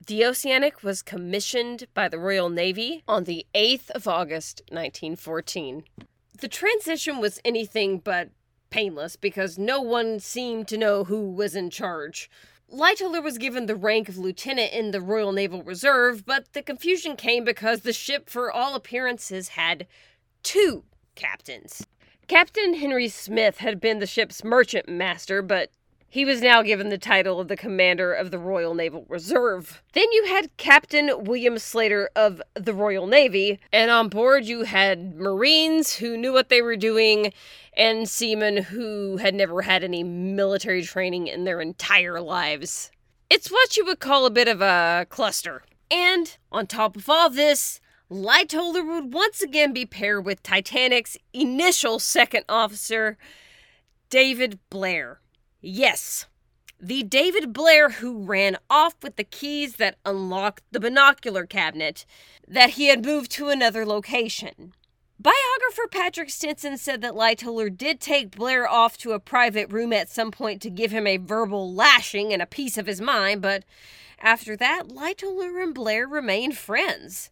The 0.07 0.25
Oceanic 0.25 0.83
was 0.83 1.03
commissioned 1.03 1.87
by 1.95 2.09
the 2.09 2.19
Royal 2.19 2.49
Navy 2.49 3.03
on 3.07 3.25
the 3.25 3.47
8th 3.55 3.91
of 3.91 4.09
August, 4.09 4.63
1914. 4.69 5.85
The 6.41 6.49
transition 6.49 7.19
was 7.19 7.41
anything 7.45 7.99
but 7.99 8.31
painless 8.71 9.17
because 9.17 9.57
no 9.57 9.81
one 9.81 10.19
seemed 10.19 10.67
to 10.69 10.77
know 10.77 11.05
who 11.05 11.31
was 11.31 11.55
in 11.55 11.71
charge. 11.71 12.29
Lightoller 12.73 13.23
was 13.23 13.39
given 13.39 13.67
the 13.67 13.77
rank 13.77 14.09
of 14.09 14.19
lieutenant 14.19 14.73
in 14.73 14.91
the 14.91 15.01
Royal 15.01 15.33
Naval 15.33 15.63
Reserve, 15.63 16.25
but 16.27 16.53
the 16.53 16.63
confusion 16.63 17.15
came 17.17 17.45
because 17.45 17.81
the 17.81 17.93
ship, 17.93 18.29
for 18.29 18.51
all 18.51 18.75
appearances, 18.75 19.49
had 19.49 19.87
two 20.43 20.85
captains. 21.15 21.87
Captain 22.27 22.75
Henry 22.75 23.09
Smith 23.09 23.59
had 23.59 23.81
been 23.81 23.99
the 23.99 24.07
ship's 24.07 24.43
merchant 24.43 24.89
master, 24.89 25.43
but 25.43 25.71
he 26.15 26.25
was 26.25 26.41
now 26.41 26.63
given 26.63 26.91
the 26.91 26.97
title 26.97 27.41
of 27.41 27.49
the 27.49 27.57
commander 27.57 28.15
of 28.15 28.31
the 28.31 28.39
Royal 28.39 28.73
Naval 28.73 29.05
Reserve. 29.09 29.83
Then 29.95 30.07
you 30.13 30.27
had 30.27 30.57
Captain 30.57 31.11
William 31.25 31.59
Slater 31.59 32.09
of 32.15 32.41
the 32.55 32.73
Royal 32.73 33.09
Navy, 33.09 33.59
and 33.73 33.91
on 33.91 34.11
board 34.11 34.45
you 34.45 34.63
had 34.63 35.17
Marines 35.17 35.97
who 35.97 36.17
knew 36.17 36.33
what 36.33 36.51
they 36.51 36.63
were 36.63 36.77
doing 36.77 37.33
and 37.77 38.09
seamen 38.09 38.59
who 38.59 39.17
had 39.17 39.35
never 39.35 39.63
had 39.63 39.83
any 39.83 40.05
military 40.05 40.85
training 40.85 41.27
in 41.27 41.43
their 41.43 41.61
entire 41.61 42.21
lives. 42.21 42.93
It's 43.29 43.51
what 43.51 43.77
you 43.77 43.85
would 43.85 43.99
call 43.99 44.25
a 44.25 44.31
bit 44.31 44.47
of 44.47 44.63
a 44.63 45.09
cluster. 45.11 45.65
And 45.91 46.37
on 46.53 46.69
top 46.69 46.95
of 46.95 47.11
all 47.11 47.29
this, 47.29 47.81
Lightoller 48.09 48.87
would 48.87 49.13
once 49.13 49.43
again 49.43 49.73
be 49.73 49.85
paired 49.85 50.25
with 50.25 50.45
Titanic's 50.45 51.17
initial 51.33 51.99
second 51.99 52.45
officer, 52.49 53.19
David 54.11 54.61
Blair. 54.71 55.19
Yes, 55.67 56.27
the 56.79 57.03
David 57.03 57.55
Blair 57.55 57.89
who 57.89 58.23
ran 58.23 58.59
off 58.69 58.97
with 59.03 59.17
the 59.17 59.25
keys 59.25 59.77
that 59.77 59.97
unlocked 60.05 60.63
the 60.71 60.79
binocular 60.79 61.47
cabinet 61.47 62.05
that 62.47 62.71
he 62.71 62.89
had 62.89 63.03
moved 63.03 63.31
to 63.31 63.49
another 63.49 63.87
location. 63.87 64.75
Biographer 65.19 65.89
Patrick 65.91 66.29
Stenson 66.29 66.77
said 66.77 67.01
that 67.01 67.15
Lightoller 67.15 67.75
did 67.75 67.99
take 67.99 68.37
Blair 68.37 68.69
off 68.69 68.99
to 68.99 69.13
a 69.13 69.19
private 69.19 69.73
room 69.73 69.95
at 69.95 70.11
some 70.11 70.31
point 70.31 70.61
to 70.61 70.69
give 70.69 70.91
him 70.91 71.07
a 71.07 71.17
verbal 71.17 71.73
lashing 71.73 72.31
and 72.31 72.43
a 72.43 72.47
piece 72.47 72.77
of 72.77 72.85
his 72.87 73.01
mind, 73.01 73.41
but 73.41 73.65
after 74.19 74.59
that, 74.59 74.89
Lightoller 74.89 75.63
and 75.63 75.73
Blair 75.73 76.07
remained 76.07 76.59
friends. 76.59 77.31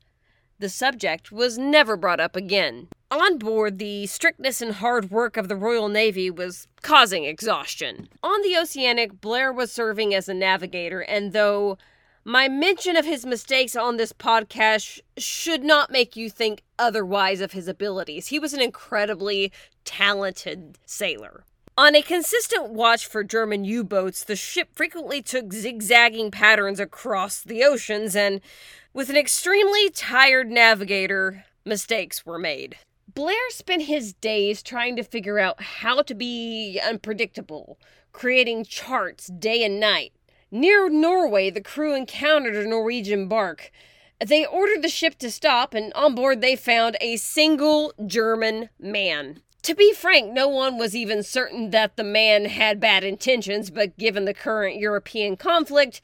The 0.59 0.71
subject 0.71 1.31
was 1.31 1.59
never 1.59 1.99
brought 1.99 2.21
up 2.21 2.35
again. 2.35 2.89
On 3.13 3.37
board, 3.37 3.79
the 3.79 4.07
strictness 4.07 4.63
and 4.63 4.73
hard 4.73 5.11
work 5.11 5.37
of 5.37 5.49
the 5.49 5.55
Royal 5.55 5.91
Navy 5.91 6.31
was 6.31 6.67
causing 6.81 7.25
exhaustion. 7.25 8.09
On 8.23 8.41
the 8.41 8.57
Oceanic, 8.57 9.21
Blair 9.21 9.53
was 9.53 9.71
serving 9.71 10.15
as 10.15 10.31
a 10.31 10.35
navigator, 10.35 11.03
and 11.03 11.35
though 11.35 11.77
my 12.25 12.49
mention 12.49 12.97
of 12.97 13.05
his 13.05 13.27
mistakes 13.27 13.77
on 13.77 13.99
this 13.99 14.15
podcast 14.15 15.01
should 15.19 15.63
not 15.63 15.91
make 15.91 16.17
you 16.17 16.31
think 16.31 16.63
otherwise 16.79 17.43
of 17.43 17.53
his 17.53 17.69
abilities, 17.69 18.29
he 18.29 18.39
was 18.39 18.55
an 18.55 18.63
incredibly 18.63 19.53
talented 19.85 20.79
sailor. 20.87 21.45
On 21.77 21.95
a 21.95 22.01
consistent 22.01 22.71
watch 22.71 23.05
for 23.05 23.23
German 23.23 23.67
U 23.67 23.85
boats, 23.85 24.25
the 24.25 24.37
ship 24.37 24.71
frequently 24.73 25.21
took 25.21 25.53
zigzagging 25.53 26.31
patterns 26.31 26.81
across 26.81 27.43
the 27.43 27.63
oceans, 27.63 28.17
and 28.17 28.41
with 28.95 29.11
an 29.11 29.19
extremely 29.19 29.91
tired 29.91 30.51
navigator, 30.51 31.45
mistakes 31.67 32.25
were 32.25 32.39
made. 32.39 32.79
Blair 33.15 33.51
spent 33.51 33.83
his 33.83 34.15
days 34.15 34.63
trying 34.63 34.97
to 34.97 35.03
figure 35.03 35.39
out 35.39 35.61
how 35.61 36.03
to 36.03 36.15
be 36.15 36.81
unpredictable, 36.83 37.79
creating 38.13 38.65
charts 38.65 39.27
day 39.27 39.65
and 39.65 39.79
night. 39.79 40.13
Near 40.51 40.89
Norway, 40.89 41.51
the 41.51 41.61
crew 41.61 41.95
encountered 41.95 42.55
a 42.55 42.67
Norwegian 42.67 43.29
bark. 43.29 43.71
They 44.25 44.47
ordered 44.47 44.83
the 44.83 44.89
ship 44.89 45.19
to 45.19 45.31
stop, 45.31 45.75
and 45.75 45.93
on 45.95 46.15
board 46.15 46.41
they 46.41 46.57
found 46.57 46.97
a 47.01 47.17
single 47.17 47.93
German 48.07 48.71
man. 48.79 49.43
To 49.63 49.75
be 49.75 49.93
frank, 49.93 50.33
no 50.33 50.49
one 50.49 50.79
was 50.79 50.97
even 50.97 51.23
certain 51.23 51.71
that 51.71 51.97
the 51.97 52.05
man 52.05 52.47
had 52.47 52.81
bad 52.81 53.05
intentions, 53.05 53.71
but 53.71 53.99
given 53.99 54.25
the 54.25 54.35
current 54.35 54.77
European 54.77 55.37
conflict, 55.37 56.01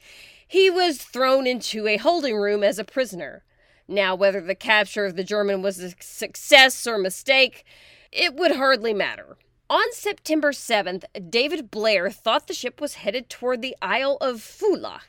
he 0.47 0.69
was 0.69 0.97
thrown 0.97 1.47
into 1.47 1.87
a 1.87 1.97
holding 1.97 2.35
room 2.37 2.63
as 2.63 2.79
a 2.79 2.83
prisoner. 2.83 3.43
Now, 3.89 4.13
whether 4.13 4.39
the 4.39 4.53
capture 4.53 5.05
of 5.05 5.15
the 5.15 5.23
German 5.23 5.63
was 5.63 5.79
a 5.79 5.95
success 5.99 6.85
or 6.85 6.99
mistake, 6.99 7.65
it 8.11 8.35
would 8.35 8.55
hardly 8.55 8.93
matter. 8.93 9.35
On 9.67 9.91
September 9.91 10.51
7th, 10.51 11.05
David 11.29 11.71
Blair 11.71 12.11
thought 12.11 12.45
the 12.45 12.53
ship 12.53 12.79
was 12.79 12.95
headed 12.95 13.29
toward 13.29 13.63
the 13.63 13.75
Isle 13.81 14.17
of 14.21 14.41
Foula. 14.41 15.01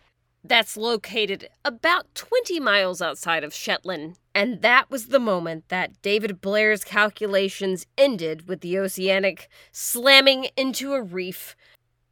That's 0.42 0.78
located 0.78 1.50
about 1.62 2.14
20 2.14 2.58
miles 2.58 3.02
outside 3.02 3.44
of 3.44 3.52
Shetland. 3.52 4.18
And 4.34 4.62
that 4.62 4.90
was 4.90 5.08
the 5.08 5.20
moment 5.20 5.68
that 5.68 6.00
David 6.00 6.40
Blair's 6.40 6.82
calculations 6.82 7.86
ended 7.98 8.48
with 8.48 8.62
the 8.62 8.78
Oceanic 8.78 9.50
slamming 9.72 10.48
into 10.56 10.94
a 10.94 11.02
reef, 11.02 11.54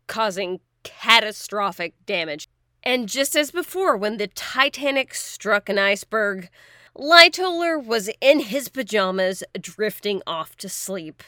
causing 0.06 0.60
catastrophic 0.82 1.94
damage. 2.04 2.46
And 2.88 3.06
just 3.06 3.36
as 3.36 3.50
before, 3.50 3.98
when 3.98 4.16
the 4.16 4.28
Titanic 4.28 5.12
struck 5.12 5.68
an 5.68 5.78
iceberg, 5.78 6.48
Lightoller 6.96 7.78
was 7.84 8.08
in 8.18 8.40
his 8.40 8.70
pajamas, 8.70 9.44
drifting 9.60 10.22
off 10.26 10.56
to 10.56 10.70
sleep. 10.70 11.22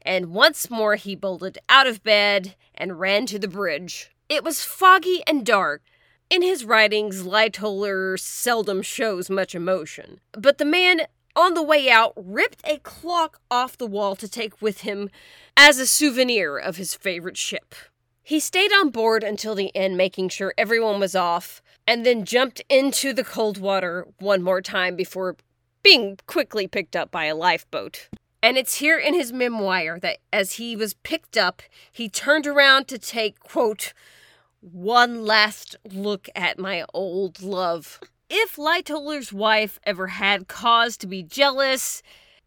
And 0.00 0.32
once 0.32 0.70
more 0.70 0.94
he 0.96 1.14
bolted 1.14 1.58
out 1.68 1.86
of 1.86 2.02
bed 2.02 2.56
and 2.74 2.98
ran 2.98 3.26
to 3.26 3.38
the 3.38 3.48
bridge. 3.48 4.12
It 4.30 4.42
was 4.42 4.64
foggy 4.64 5.22
and 5.26 5.44
dark. 5.44 5.82
In 6.30 6.40
his 6.40 6.64
writings, 6.64 7.22
Lightoller 7.22 8.18
seldom 8.18 8.80
shows 8.80 9.28
much 9.28 9.54
emotion, 9.54 10.20
but 10.32 10.56
the 10.56 10.64
man 10.64 11.02
on 11.36 11.52
the 11.52 11.62
way 11.62 11.90
out, 11.90 12.14
ripped 12.16 12.66
a 12.66 12.78
clock 12.78 13.42
off 13.50 13.76
the 13.76 13.86
wall 13.86 14.16
to 14.16 14.26
take 14.26 14.62
with 14.62 14.80
him 14.80 15.10
as 15.54 15.78
a 15.78 15.86
souvenir 15.86 16.56
of 16.56 16.78
his 16.78 16.94
favorite 16.94 17.36
ship. 17.36 17.74
He 18.28 18.40
stayed 18.40 18.74
on 18.74 18.90
board 18.90 19.24
until 19.24 19.54
the 19.54 19.74
end, 19.74 19.96
making 19.96 20.28
sure 20.28 20.52
everyone 20.58 21.00
was 21.00 21.16
off, 21.16 21.62
and 21.86 22.04
then 22.04 22.26
jumped 22.26 22.60
into 22.68 23.14
the 23.14 23.24
cold 23.24 23.56
water 23.56 24.06
one 24.18 24.42
more 24.42 24.60
time 24.60 24.96
before 24.96 25.36
being 25.82 26.18
quickly 26.26 26.66
picked 26.66 26.94
up 26.94 27.10
by 27.10 27.24
a 27.24 27.34
lifeboat. 27.34 28.10
And 28.42 28.58
it's 28.58 28.74
here 28.74 28.98
in 28.98 29.14
his 29.14 29.32
memoir 29.32 29.98
that 30.00 30.18
as 30.30 30.56
he 30.56 30.76
was 30.76 30.92
picked 30.92 31.38
up, 31.38 31.62
he 31.90 32.10
turned 32.10 32.46
around 32.46 32.86
to 32.88 32.98
take, 32.98 33.40
quote, 33.40 33.94
one 34.60 35.24
last 35.24 35.76
look 35.90 36.28
at 36.36 36.58
my 36.58 36.84
old 36.92 37.40
love. 37.40 37.98
If 38.28 38.56
Lightoller's 38.56 39.32
wife 39.32 39.80
ever 39.84 40.08
had 40.08 40.48
cause 40.48 40.98
to 40.98 41.06
be 41.06 41.22
jealous, 41.22 42.02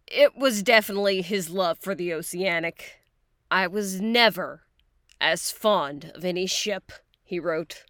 it 0.06 0.38
was 0.38 0.62
definitely 0.62 1.24
his 1.24 1.50
love 1.50 1.80
for 1.80 1.96
the 1.96 2.14
Oceanic. 2.14 3.02
I 3.50 3.66
was 3.66 4.00
never 4.00 4.62
as 5.22 5.52
fond 5.52 6.12
of 6.16 6.26
any 6.26 6.48
ship, 6.48 6.92
he 7.24 7.40
wrote. 7.40 7.86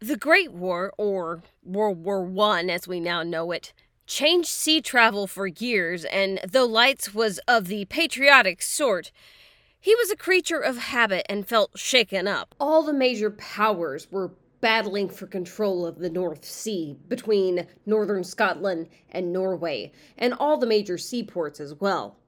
The 0.00 0.16
Great 0.16 0.52
War, 0.52 0.92
or 0.98 1.42
World 1.62 2.04
War 2.04 2.22
One 2.22 2.68
as 2.68 2.88
we 2.88 3.00
now 3.00 3.22
know 3.22 3.52
it, 3.52 3.72
changed 4.06 4.48
sea 4.48 4.80
travel 4.80 5.26
for 5.26 5.46
years, 5.46 6.04
and 6.06 6.40
though 6.46 6.66
Lights 6.66 7.14
was 7.14 7.38
of 7.46 7.68
the 7.68 7.84
patriotic 7.84 8.60
sort, 8.60 9.12
he 9.78 9.94
was 9.94 10.10
a 10.10 10.16
creature 10.16 10.58
of 10.58 10.76
habit 10.76 11.24
and 11.28 11.46
felt 11.46 11.78
shaken 11.78 12.26
up. 12.26 12.54
All 12.58 12.82
the 12.82 12.92
major 12.92 13.30
powers 13.30 14.10
were 14.10 14.32
battling 14.60 15.08
for 15.08 15.26
control 15.26 15.86
of 15.86 15.98
the 15.98 16.10
North 16.10 16.44
Sea 16.44 16.98
between 17.08 17.66
northern 17.86 18.24
Scotland 18.24 18.88
and 19.10 19.32
Norway, 19.32 19.92
and 20.18 20.34
all 20.34 20.58
the 20.58 20.66
major 20.66 20.98
seaports 20.98 21.60
as 21.60 21.74
well. 21.74 22.19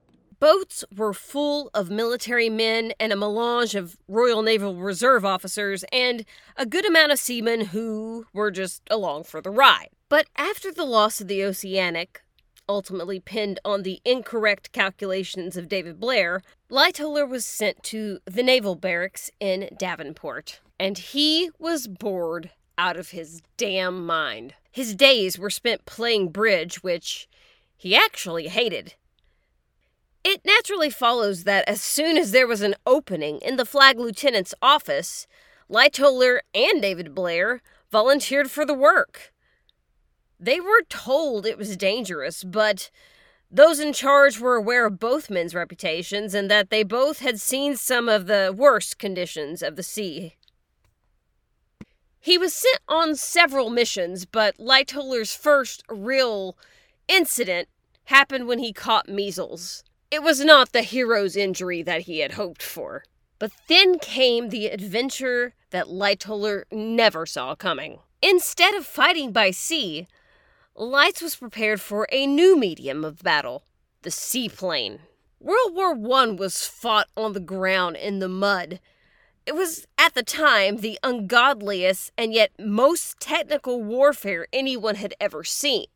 Boats 0.43 0.83
were 0.93 1.13
full 1.13 1.69
of 1.73 1.89
military 1.89 2.49
men 2.49 2.91
and 2.99 3.13
a 3.13 3.15
melange 3.15 3.75
of 3.75 3.95
Royal 4.09 4.41
Naval 4.41 4.75
Reserve 4.75 5.23
officers 5.23 5.85
and 5.89 6.25
a 6.57 6.65
good 6.65 6.85
amount 6.85 7.13
of 7.13 7.19
seamen 7.19 7.67
who 7.67 8.25
were 8.33 8.51
just 8.51 8.81
along 8.91 9.23
for 9.23 9.39
the 9.39 9.49
ride. 9.49 9.87
But 10.09 10.27
after 10.35 10.69
the 10.69 10.83
loss 10.83 11.21
of 11.21 11.29
the 11.29 11.45
Oceanic, 11.45 12.23
ultimately 12.67 13.21
pinned 13.21 13.61
on 13.63 13.83
the 13.83 14.01
incorrect 14.03 14.73
calculations 14.73 15.55
of 15.55 15.69
David 15.69 15.97
Blair, 15.97 16.41
Lightoller 16.69 17.25
was 17.25 17.45
sent 17.45 17.81
to 17.83 18.19
the 18.25 18.43
naval 18.43 18.75
barracks 18.75 19.31
in 19.39 19.69
Devonport, 19.79 20.59
and 20.77 20.97
he 20.97 21.51
was 21.57 21.87
bored 21.87 22.51
out 22.77 22.97
of 22.97 23.11
his 23.11 23.41
damn 23.55 24.05
mind. 24.05 24.55
His 24.69 24.93
days 24.93 25.39
were 25.39 25.49
spent 25.49 25.85
playing 25.85 26.31
bridge, 26.31 26.83
which 26.83 27.29
he 27.77 27.95
actually 27.95 28.49
hated. 28.49 28.95
It 30.23 30.45
naturally 30.45 30.89
follows 30.89 31.43
that 31.43 31.67
as 31.67 31.81
soon 31.81 32.17
as 32.17 32.31
there 32.31 32.47
was 32.47 32.61
an 32.61 32.75
opening 32.85 33.39
in 33.39 33.57
the 33.57 33.65
flag 33.65 33.99
lieutenant's 33.99 34.55
office, 34.61 35.27
Lightoller 35.69 36.39
and 36.55 36.81
David 36.81 37.13
Blair 37.13 37.61
volunteered 37.91 38.49
for 38.49 38.65
the 38.65 38.73
work. 38.73 39.33
They 40.39 40.61
were 40.61 40.83
told 40.87 41.45
it 41.45 41.57
was 41.57 41.75
dangerous, 41.75 42.43
but 42.43 42.89
those 43.51 43.79
in 43.79 43.91
charge 43.91 44.39
were 44.39 44.55
aware 44.55 44.85
of 44.85 44.99
both 44.99 45.29
men's 45.29 45.53
reputations 45.53 46.33
and 46.33 46.49
that 46.49 46.69
they 46.69 46.83
both 46.83 47.19
had 47.19 47.39
seen 47.39 47.75
some 47.75 48.07
of 48.07 48.25
the 48.25 48.53
worst 48.55 48.97
conditions 48.97 49.61
of 49.61 49.75
the 49.75 49.83
sea. 49.83 50.37
He 52.19 52.37
was 52.37 52.53
sent 52.53 52.79
on 52.87 53.15
several 53.15 53.69
missions, 53.69 54.25
but 54.25 54.57
Lightoller's 54.57 55.35
first 55.35 55.83
real 55.89 56.57
incident 57.09 57.67
happened 58.05 58.47
when 58.47 58.59
he 58.59 58.71
caught 58.71 59.09
measles. 59.09 59.83
It 60.13 60.21
was 60.21 60.45
not 60.45 60.73
the 60.73 60.83
hero's 60.83 61.35
injury 61.35 61.81
that 61.81 62.01
he 62.01 62.19
had 62.19 62.33
hoped 62.33 62.61
for. 62.61 63.03
But 63.39 63.51
then 63.67 63.97
came 63.97 64.49
the 64.49 64.67
adventure 64.67 65.55
that 65.71 65.87
Lightoller 65.87 66.65
never 66.71 67.25
saw 67.25 67.55
coming. 67.55 67.97
Instead 68.21 68.75
of 68.75 68.85
fighting 68.85 69.31
by 69.31 69.49
sea, 69.49 70.05
Lights 70.75 71.19
was 71.19 71.37
prepared 71.37 71.81
for 71.81 72.07
a 72.11 72.27
new 72.27 72.55
medium 72.55 73.03
of 73.03 73.23
battle 73.23 73.63
the 74.03 74.11
seaplane. 74.11 74.99
World 75.39 75.73
War 75.73 75.97
I 76.19 76.27
was 76.27 76.67
fought 76.67 77.07
on 77.17 77.33
the 77.33 77.39
ground 77.39 77.95
in 77.95 78.19
the 78.19 78.29
mud. 78.29 78.79
It 79.47 79.55
was, 79.55 79.87
at 79.97 80.13
the 80.13 80.21
time, 80.21 80.77
the 80.77 80.99
ungodliest 81.01 82.11
and 82.19 82.35
yet 82.35 82.51
most 82.59 83.19
technical 83.19 83.81
warfare 83.81 84.45
anyone 84.53 84.93
had 84.93 85.15
ever 85.19 85.43
seen. 85.43 85.87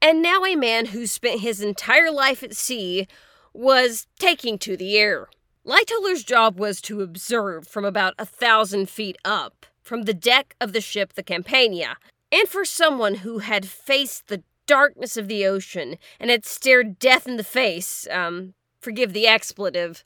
And 0.00 0.22
now, 0.22 0.44
a 0.44 0.54
man 0.56 0.86
who 0.86 1.06
spent 1.06 1.40
his 1.40 1.60
entire 1.60 2.10
life 2.10 2.42
at 2.42 2.54
sea 2.54 3.08
was 3.52 4.06
taking 4.18 4.58
to 4.58 4.76
the 4.76 4.98
air. 4.98 5.28
Lightoller's 5.66 6.22
job 6.22 6.58
was 6.60 6.80
to 6.82 7.00
observe 7.00 7.66
from 7.66 7.84
about 7.84 8.14
a 8.18 8.26
thousand 8.26 8.88
feet 8.88 9.16
up 9.24 9.66
from 9.82 10.02
the 10.02 10.14
deck 10.14 10.54
of 10.60 10.72
the 10.72 10.80
ship 10.80 11.14
the 11.14 11.22
Campania 11.22 11.96
and 12.30 12.48
for 12.48 12.64
someone 12.64 13.16
who 13.16 13.38
had 13.38 13.66
faced 13.66 14.28
the 14.28 14.42
darkness 14.66 15.16
of 15.16 15.28
the 15.28 15.46
ocean 15.46 15.96
and 16.18 16.30
had 16.30 16.44
stared 16.44 16.98
death 16.98 17.26
in 17.26 17.36
the 17.36 17.44
face, 17.44 18.06
um, 18.10 18.54
forgive 18.80 19.12
the 19.12 19.26
expletive, 19.26 20.04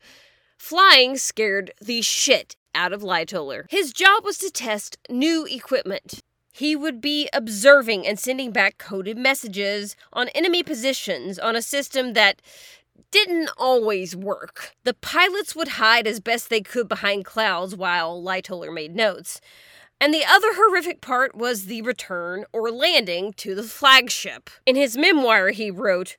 flying 0.58 1.16
scared 1.16 1.72
the 1.80 2.02
shit 2.02 2.56
out 2.74 2.92
of 2.92 3.02
Lightoller. 3.02 3.64
His 3.70 3.92
job 3.92 4.24
was 4.24 4.38
to 4.38 4.50
test 4.50 4.98
new 5.08 5.46
equipment. 5.46 6.20
He 6.60 6.76
would 6.76 7.00
be 7.00 7.26
observing 7.32 8.06
and 8.06 8.18
sending 8.18 8.52
back 8.52 8.76
coded 8.76 9.16
messages 9.16 9.96
on 10.12 10.28
enemy 10.34 10.62
positions 10.62 11.38
on 11.38 11.56
a 11.56 11.62
system 11.62 12.12
that 12.12 12.42
didn't 13.10 13.48
always 13.56 14.14
work. 14.14 14.74
The 14.84 14.92
pilots 14.92 15.56
would 15.56 15.68
hide 15.68 16.06
as 16.06 16.20
best 16.20 16.50
they 16.50 16.60
could 16.60 16.86
behind 16.86 17.24
clouds 17.24 17.74
while 17.74 18.22
Lightoller 18.22 18.70
made 18.70 18.94
notes. 18.94 19.40
And 20.02 20.12
the 20.12 20.26
other 20.28 20.48
horrific 20.52 21.00
part 21.00 21.34
was 21.34 21.64
the 21.64 21.80
return 21.80 22.44
or 22.52 22.70
landing 22.70 23.32
to 23.38 23.54
the 23.54 23.62
flagship. 23.62 24.50
In 24.66 24.76
his 24.76 24.98
memoir, 24.98 25.52
he 25.52 25.70
wrote, 25.70 26.18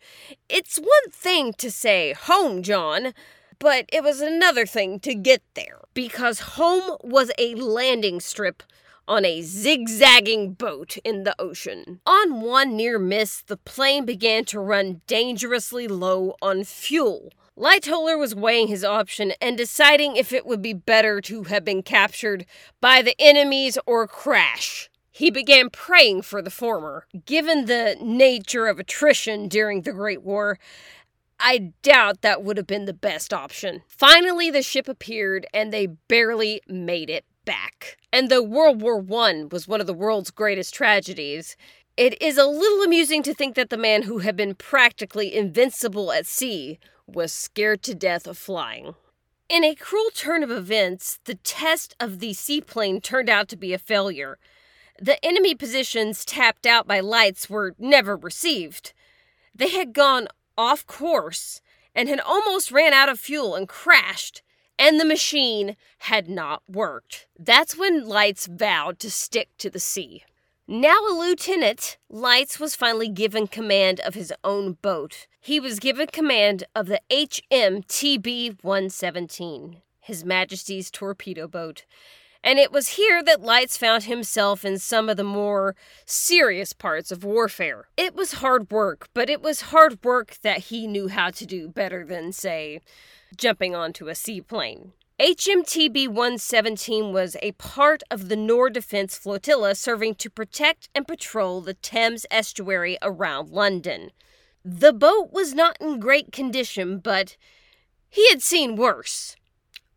It's 0.50 0.80
one 0.80 1.12
thing 1.12 1.54
to 1.60 1.70
say, 1.70 2.14
home, 2.14 2.64
John, 2.64 3.14
but 3.60 3.86
it 3.94 4.02
was 4.02 4.22
another 4.22 4.66
thing 4.66 5.00
to 5.02 5.14
get 5.14 5.44
there, 5.54 5.82
because 5.94 6.56
home 6.58 6.98
was 7.04 7.32
a 7.38 7.54
landing 7.54 8.20
strip 8.20 8.64
on 9.12 9.26
a 9.26 9.42
zigzagging 9.42 10.54
boat 10.54 10.96
in 11.04 11.26
the 11.26 11.36
ocean. 11.38 12.00
On 12.06 12.40
one 12.40 12.78
near 12.78 12.98
miss, 12.98 13.42
the 13.42 13.58
plane 13.58 14.06
began 14.06 14.46
to 14.46 14.58
run 14.58 15.02
dangerously 15.06 15.86
low 15.86 16.36
on 16.42 16.64
fuel. 16.64 17.34
Lightoller 17.58 18.18
was 18.18 18.34
weighing 18.34 18.70
his 18.70 18.86
option 18.86 19.34
and 19.42 19.58
deciding 19.58 20.16
if 20.16 20.32
it 20.32 20.46
would 20.46 20.62
be 20.62 20.72
better 20.72 21.20
to 21.20 21.44
have 21.44 21.66
been 21.66 21.84
captured 21.84 22.46
by 22.80 23.02
the 23.02 23.14
enemies 23.20 23.78
or 23.86 24.08
crash. 24.08 24.90
He 25.12 25.30
began 25.30 25.70
praying 25.70 26.22
for 26.22 26.42
the 26.42 26.50
former. 26.50 27.06
Given 27.26 27.66
the 27.66 27.98
nature 28.02 28.68
of 28.68 28.80
attrition 28.80 29.50
during 29.50 29.82
the 29.82 29.92
Great 29.92 30.24
War, 30.24 30.58
I 31.38 31.74
doubt 31.82 32.22
that 32.22 32.44
would 32.44 32.56
have 32.56 32.68
been 32.68 32.86
the 32.86 32.94
best 32.94 33.34
option. 33.34 33.82
Finally, 33.90 34.52
the 34.52 34.62
ship 34.62 34.88
appeared 34.88 35.46
and 35.54 35.74
they 35.74 35.88
barely 35.88 36.62
made 36.70 37.10
it 37.10 37.26
back. 37.46 37.98
And 38.12 38.30
though 38.30 38.44
World 38.44 38.82
War 38.82 39.04
I 39.12 39.46
was 39.52 39.68
one 39.68 39.82
of 39.82 39.88
the 39.88 39.94
world's 39.94 40.32
greatest 40.32 40.74
tragedies, 40.74 41.56
it 41.98 42.22
is 42.22 42.38
a 42.38 42.46
little 42.46 42.84
amusing 42.84 43.24
to 43.24 43.34
think 43.34 43.56
that 43.56 43.70
the 43.70 43.78
man 43.78 44.04
who 44.04 44.20
had 44.20 44.36
been 44.36 44.56
practically 44.56 45.36
invincible 45.36 46.12
at 46.12 46.26
sea 46.26 46.80
was 47.06 47.34
scared 47.34 47.84
to 47.84 47.96
death 47.96 48.28
of 48.28 48.38
flying. 48.38 48.96
In 49.50 49.66
a 49.66 49.76
cruel 49.76 50.10
turn 50.16 50.44
of 50.44 50.52
events, 50.52 51.20
the 51.26 51.36
test 51.36 51.94
of 52.00 52.20
the 52.20 52.34
seaplane 52.34 53.02
turned 53.02 53.30
out 53.30 53.50
to 53.50 53.58
be 53.58 53.74
a 53.74 53.78
failure. 53.78 54.40
The 55.00 55.24
enemy 55.26 55.56
positions 55.56 56.24
tapped 56.24 56.66
out 56.66 56.88
by 56.88 57.02
lights 57.02 57.50
were 57.50 57.76
never 57.78 58.16
received. 58.16 58.94
They 59.54 59.70
had 59.70 59.94
gone 59.94 60.30
off 60.58 60.88
course 60.88 61.62
and 61.94 62.08
had 62.08 62.22
almost 62.22 62.72
ran 62.72 62.94
out 62.94 63.10
of 63.10 63.20
fuel 63.20 63.56
and 63.56 63.68
crashed, 63.68 64.42
and 64.82 65.00
the 65.00 65.06
machine 65.06 65.78
had 66.00 66.28
not 66.28 66.64
worked. 66.68 67.28
That's 67.38 67.78
when 67.78 68.08
Lights 68.08 68.48
vowed 68.48 68.98
to 69.00 69.12
stick 69.12 69.50
to 69.60 69.70
the 69.70 69.80
sea. 69.80 70.24
Now 70.68 70.98
a 71.08 71.14
lieutenant, 71.14 71.98
Lights 72.10 72.60
was 72.60 72.76
finally 72.76 73.08
given 73.08 73.46
command 73.46 74.00
of 74.00 74.16
his 74.16 74.34
own 74.44 74.80
boat. 74.82 75.28
He 75.40 75.60
was 75.60 75.80
given 75.80 76.08
command 76.08 76.64
of 76.76 76.88
the 76.88 77.00
HMTB 77.12 78.64
117, 78.64 79.82
His 80.00 80.26
Majesty's 80.26 80.90
torpedo 80.90 81.48
boat. 81.48 81.86
And 82.44 82.58
it 82.58 82.72
was 82.72 82.90
here 82.90 83.22
that 83.24 83.42
Lights 83.42 83.78
found 83.78 84.06
himself 84.06 84.66
in 84.66 84.80
some 84.80 85.10
of 85.10 85.18
the 85.18 85.24
more 85.24 85.76
serious 86.06 86.74
parts 86.74 87.12
of 87.12 87.24
warfare. 87.24 87.88
It 87.96 88.16
was 88.16 88.34
hard 88.34 88.72
work, 88.72 89.10
but 89.14 89.30
it 89.30 89.42
was 89.42 89.62
hard 89.62 90.04
work 90.04 90.38
that 90.42 90.60
he 90.60 90.88
knew 90.88 91.08
how 91.08 91.30
to 91.30 91.46
do 91.46 91.68
better 91.68 92.04
than, 92.04 92.32
say, 92.32 92.82
jumping 93.38 93.76
onto 93.76 94.08
a 94.08 94.16
seaplane. 94.16 94.94
HMTB 95.20 96.08
117 96.08 97.14
was 97.14 97.38
a 97.44 97.52
part 97.52 98.02
of 98.10 98.28
the 98.28 98.36
Nore 98.36 98.72
Defense 98.72 99.16
Flotilla 99.16 99.76
serving 99.76 100.16
to 100.16 100.32
protect 100.32 100.90
and 100.96 101.08
patrol 101.08 101.62
the 101.62 101.76
Thames 101.76 102.26
estuary 102.32 102.98
around 103.04 103.50
London. 103.50 104.10
The 104.66 104.94
boat 104.94 105.32
was 105.32 105.54
not 105.54 105.78
in 105.80 106.00
great 106.00 106.32
condition, 106.32 106.98
but 106.98 107.38
he 108.10 108.28
had 108.30 108.42
seen 108.42 108.76
worse. 108.76 109.36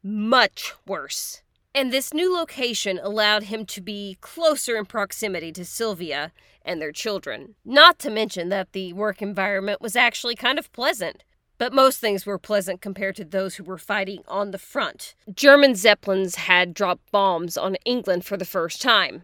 Much 0.03 0.75
worse. 0.87 1.41
And 1.77 1.93
this 1.93 2.15
new 2.15 2.33
location 2.33 3.01
allowed 3.03 3.45
him 3.45 3.67
to 3.67 3.81
be 3.81 4.17
closer 4.21 4.77
in 4.77 4.87
proximity 4.87 5.51
to 5.53 5.65
Sylvia 5.65 6.31
and 6.63 6.81
their 6.81 6.93
children. 6.93 7.57
Not 7.65 7.99
to 8.01 8.11
mention 8.11 8.49
that 8.51 8.73
the 8.73 8.93
work 8.93 9.21
environment 9.21 9.81
was 9.81 9.97
actually 9.97 10.37
kind 10.37 10.57
of 10.57 10.73
pleasant. 10.73 11.25
But 11.59 11.73
most 11.73 11.99
things 11.99 12.27
were 12.27 12.39
pleasant 12.39 12.81
compared 12.81 13.17
to 13.17 13.25
those 13.25 13.57
who 13.57 13.65
were 13.65 13.79
fighting 13.79 14.23
on 14.29 14.53
the 14.53 14.59
front. 14.59 15.17
German 15.35 15.75
Zeppelins 15.75 16.37
had 16.37 16.75
dropped 16.75 17.11
bombs 17.11 17.57
on 17.57 17.77
England 17.85 18.25
for 18.25 18.37
the 18.37 18.45
first 18.45 18.81
time. 18.81 19.23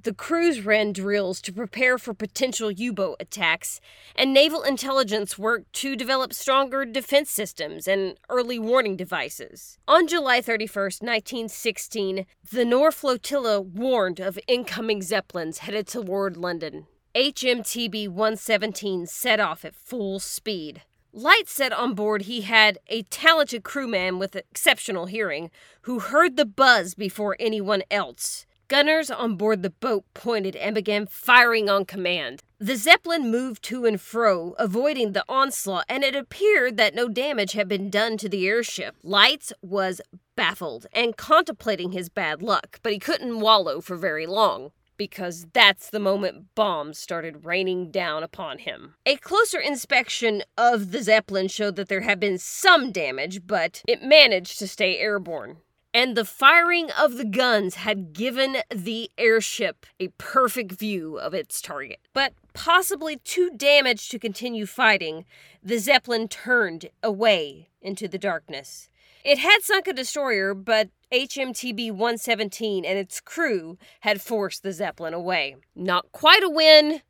The 0.00 0.14
crews 0.14 0.64
ran 0.64 0.92
drills 0.92 1.42
to 1.42 1.52
prepare 1.52 1.98
for 1.98 2.14
potential 2.14 2.70
U 2.70 2.92
boat 2.92 3.16
attacks, 3.18 3.80
and 4.14 4.32
naval 4.32 4.62
intelligence 4.62 5.36
worked 5.36 5.72
to 5.74 5.96
develop 5.96 6.32
stronger 6.32 6.84
defense 6.84 7.32
systems 7.32 7.88
and 7.88 8.16
early 8.28 8.60
warning 8.60 8.96
devices. 8.96 9.76
On 9.88 10.06
July 10.06 10.40
31, 10.40 10.84
1916, 11.00 12.26
the 12.52 12.64
Nore 12.64 12.92
flotilla 12.92 13.60
warned 13.60 14.20
of 14.20 14.38
incoming 14.46 15.02
Zeppelins 15.02 15.58
headed 15.58 15.88
toward 15.88 16.36
London. 16.36 16.86
HMTB 17.16 18.08
117 18.08 19.04
set 19.06 19.40
off 19.40 19.64
at 19.64 19.74
full 19.74 20.20
speed. 20.20 20.82
Light 21.12 21.48
said 21.48 21.72
on 21.72 21.94
board 21.94 22.22
he 22.22 22.42
had 22.42 22.78
a 22.86 23.02
talented 23.02 23.64
crewman 23.64 24.20
with 24.20 24.36
exceptional 24.36 25.06
hearing 25.06 25.50
who 25.82 25.98
heard 25.98 26.36
the 26.36 26.44
buzz 26.44 26.94
before 26.94 27.34
anyone 27.40 27.82
else. 27.90 28.46
Gunners 28.68 29.10
on 29.10 29.36
board 29.36 29.62
the 29.62 29.70
boat 29.70 30.04
pointed 30.12 30.54
and 30.54 30.74
began 30.74 31.06
firing 31.06 31.70
on 31.70 31.86
command. 31.86 32.42
The 32.58 32.76
Zeppelin 32.76 33.30
moved 33.30 33.62
to 33.64 33.86
and 33.86 33.98
fro, 33.98 34.54
avoiding 34.58 35.12
the 35.12 35.24
onslaught, 35.26 35.86
and 35.88 36.04
it 36.04 36.14
appeared 36.14 36.76
that 36.76 36.94
no 36.94 37.08
damage 37.08 37.52
had 37.52 37.66
been 37.66 37.88
done 37.88 38.18
to 38.18 38.28
the 38.28 38.46
airship. 38.46 38.94
Lights 39.02 39.54
was 39.62 40.02
baffled 40.36 40.86
and 40.92 41.16
contemplating 41.16 41.92
his 41.92 42.10
bad 42.10 42.42
luck, 42.42 42.78
but 42.82 42.92
he 42.92 42.98
couldn't 42.98 43.40
wallow 43.40 43.80
for 43.80 43.96
very 43.96 44.26
long 44.26 44.72
because 44.98 45.46
that's 45.54 45.88
the 45.88 46.00
moment 46.00 46.54
bombs 46.54 46.98
started 46.98 47.46
raining 47.46 47.90
down 47.90 48.22
upon 48.22 48.58
him. 48.58 48.96
A 49.06 49.16
closer 49.16 49.60
inspection 49.60 50.42
of 50.58 50.90
the 50.90 51.02
Zeppelin 51.02 51.48
showed 51.48 51.76
that 51.76 51.88
there 51.88 52.02
had 52.02 52.20
been 52.20 52.36
some 52.36 52.92
damage, 52.92 53.46
but 53.46 53.80
it 53.88 54.02
managed 54.02 54.58
to 54.58 54.68
stay 54.68 54.98
airborne 54.98 55.58
and 55.94 56.16
the 56.16 56.24
firing 56.24 56.90
of 56.98 57.16
the 57.16 57.24
guns 57.24 57.76
had 57.76 58.12
given 58.12 58.58
the 58.70 59.10
airship 59.16 59.86
a 59.98 60.08
perfect 60.18 60.72
view 60.72 61.18
of 61.18 61.34
its 61.34 61.60
target. 61.60 61.98
But 62.12 62.34
possibly 62.52 63.16
too 63.16 63.50
damaged 63.56 64.10
to 64.10 64.18
continue 64.18 64.66
fighting, 64.66 65.24
the 65.62 65.78
Zeppelin 65.78 66.28
turned 66.28 66.90
away 67.02 67.68
into 67.80 68.08
the 68.08 68.18
darkness. 68.18 68.88
It 69.24 69.38
had 69.38 69.62
sunk 69.62 69.86
a 69.86 69.92
destroyer, 69.92 70.54
but 70.54 70.88
HMTB 71.12 71.90
117 71.90 72.84
and 72.84 72.98
its 72.98 73.20
crew 73.20 73.78
had 74.00 74.20
forced 74.20 74.62
the 74.62 74.72
Zeppelin 74.72 75.14
away. 75.14 75.56
Not 75.74 76.12
quite 76.12 76.42
a 76.42 76.48
win, 76.48 77.02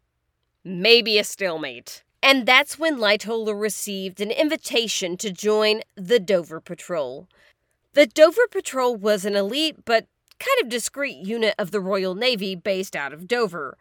maybe 0.64 1.18
a 1.18 1.24
stalemate. 1.24 2.04
And 2.22 2.46
that's 2.46 2.78
when 2.78 2.98
Lightoller 2.98 3.58
received 3.58 4.20
an 4.20 4.30
invitation 4.30 5.16
to 5.18 5.30
join 5.30 5.82
the 5.96 6.18
Dover 6.18 6.60
Patrol. 6.60 7.28
The 7.98 8.06
Dover 8.06 8.46
Patrol 8.48 8.94
was 8.94 9.24
an 9.24 9.34
elite 9.34 9.84
but 9.84 10.06
kind 10.38 10.62
of 10.62 10.68
discreet 10.68 11.16
unit 11.16 11.56
of 11.58 11.72
the 11.72 11.80
Royal 11.80 12.14
Navy 12.14 12.54
based 12.54 12.94
out 12.94 13.12
of 13.12 13.26
Dover. 13.26 13.76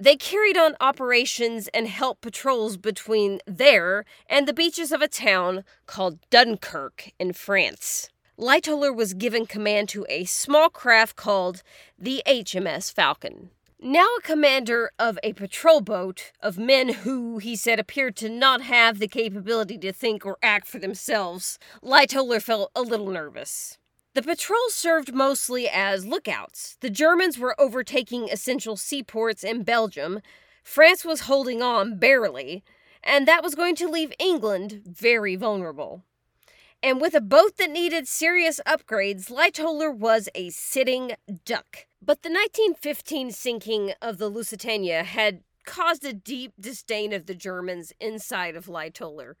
They 0.00 0.16
carried 0.16 0.56
on 0.56 0.74
operations 0.80 1.68
and 1.74 1.86
helped 1.86 2.22
patrols 2.22 2.78
between 2.78 3.40
there 3.46 4.06
and 4.26 4.48
the 4.48 4.54
beaches 4.54 4.90
of 4.90 5.02
a 5.02 5.06
town 5.06 5.64
called 5.84 6.18
Dunkirk 6.30 7.10
in 7.18 7.34
France. 7.34 8.08
Lightoller 8.38 8.96
was 8.96 9.12
given 9.12 9.44
command 9.44 9.90
to 9.90 10.06
a 10.08 10.24
small 10.24 10.70
craft 10.70 11.16
called 11.16 11.62
the 11.98 12.22
HMS 12.26 12.90
Falcon. 12.90 13.50
Now 13.84 14.06
a 14.16 14.22
commander 14.22 14.92
of 14.96 15.18
a 15.24 15.32
patrol 15.32 15.80
boat 15.80 16.30
of 16.40 16.56
men 16.56 16.90
who, 16.90 17.38
he 17.38 17.56
said, 17.56 17.80
appeared 17.80 18.14
to 18.18 18.28
not 18.28 18.62
have 18.62 19.00
the 19.00 19.08
capability 19.08 19.76
to 19.78 19.92
think 19.92 20.24
or 20.24 20.38
act 20.40 20.68
for 20.68 20.78
themselves, 20.78 21.58
Lightoller 21.82 22.40
felt 22.40 22.70
a 22.76 22.82
little 22.82 23.10
nervous. 23.10 23.78
The 24.14 24.22
patrol 24.22 24.68
served 24.68 25.12
mostly 25.12 25.68
as 25.68 26.06
lookouts. 26.06 26.76
The 26.78 26.90
Germans 26.90 27.40
were 27.40 27.60
overtaking 27.60 28.28
essential 28.30 28.76
seaports 28.76 29.42
in 29.42 29.64
Belgium, 29.64 30.20
France 30.62 31.04
was 31.04 31.22
holding 31.22 31.60
on 31.60 31.98
barely, 31.98 32.62
and 33.02 33.26
that 33.26 33.42
was 33.42 33.56
going 33.56 33.74
to 33.74 33.88
leave 33.88 34.12
England 34.20 34.82
very 34.86 35.34
vulnerable. 35.34 36.04
And 36.84 37.00
with 37.00 37.14
a 37.14 37.20
boat 37.20 37.56
that 37.56 37.70
needed 37.70 38.06
serious 38.06 38.60
upgrades, 38.64 39.28
Lightoller 39.28 39.92
was 39.92 40.28
a 40.36 40.50
sitting 40.50 41.16
duck. 41.44 41.86
But 42.04 42.22
the 42.22 42.30
1915 42.30 43.30
sinking 43.30 43.92
of 44.02 44.18
the 44.18 44.28
Lusitania 44.28 45.04
had 45.04 45.44
caused 45.64 46.04
a 46.04 46.12
deep 46.12 46.52
disdain 46.58 47.12
of 47.12 47.26
the 47.26 47.34
Germans 47.34 47.92
inside 48.00 48.56
of 48.56 48.66
Lightoller. 48.66 49.34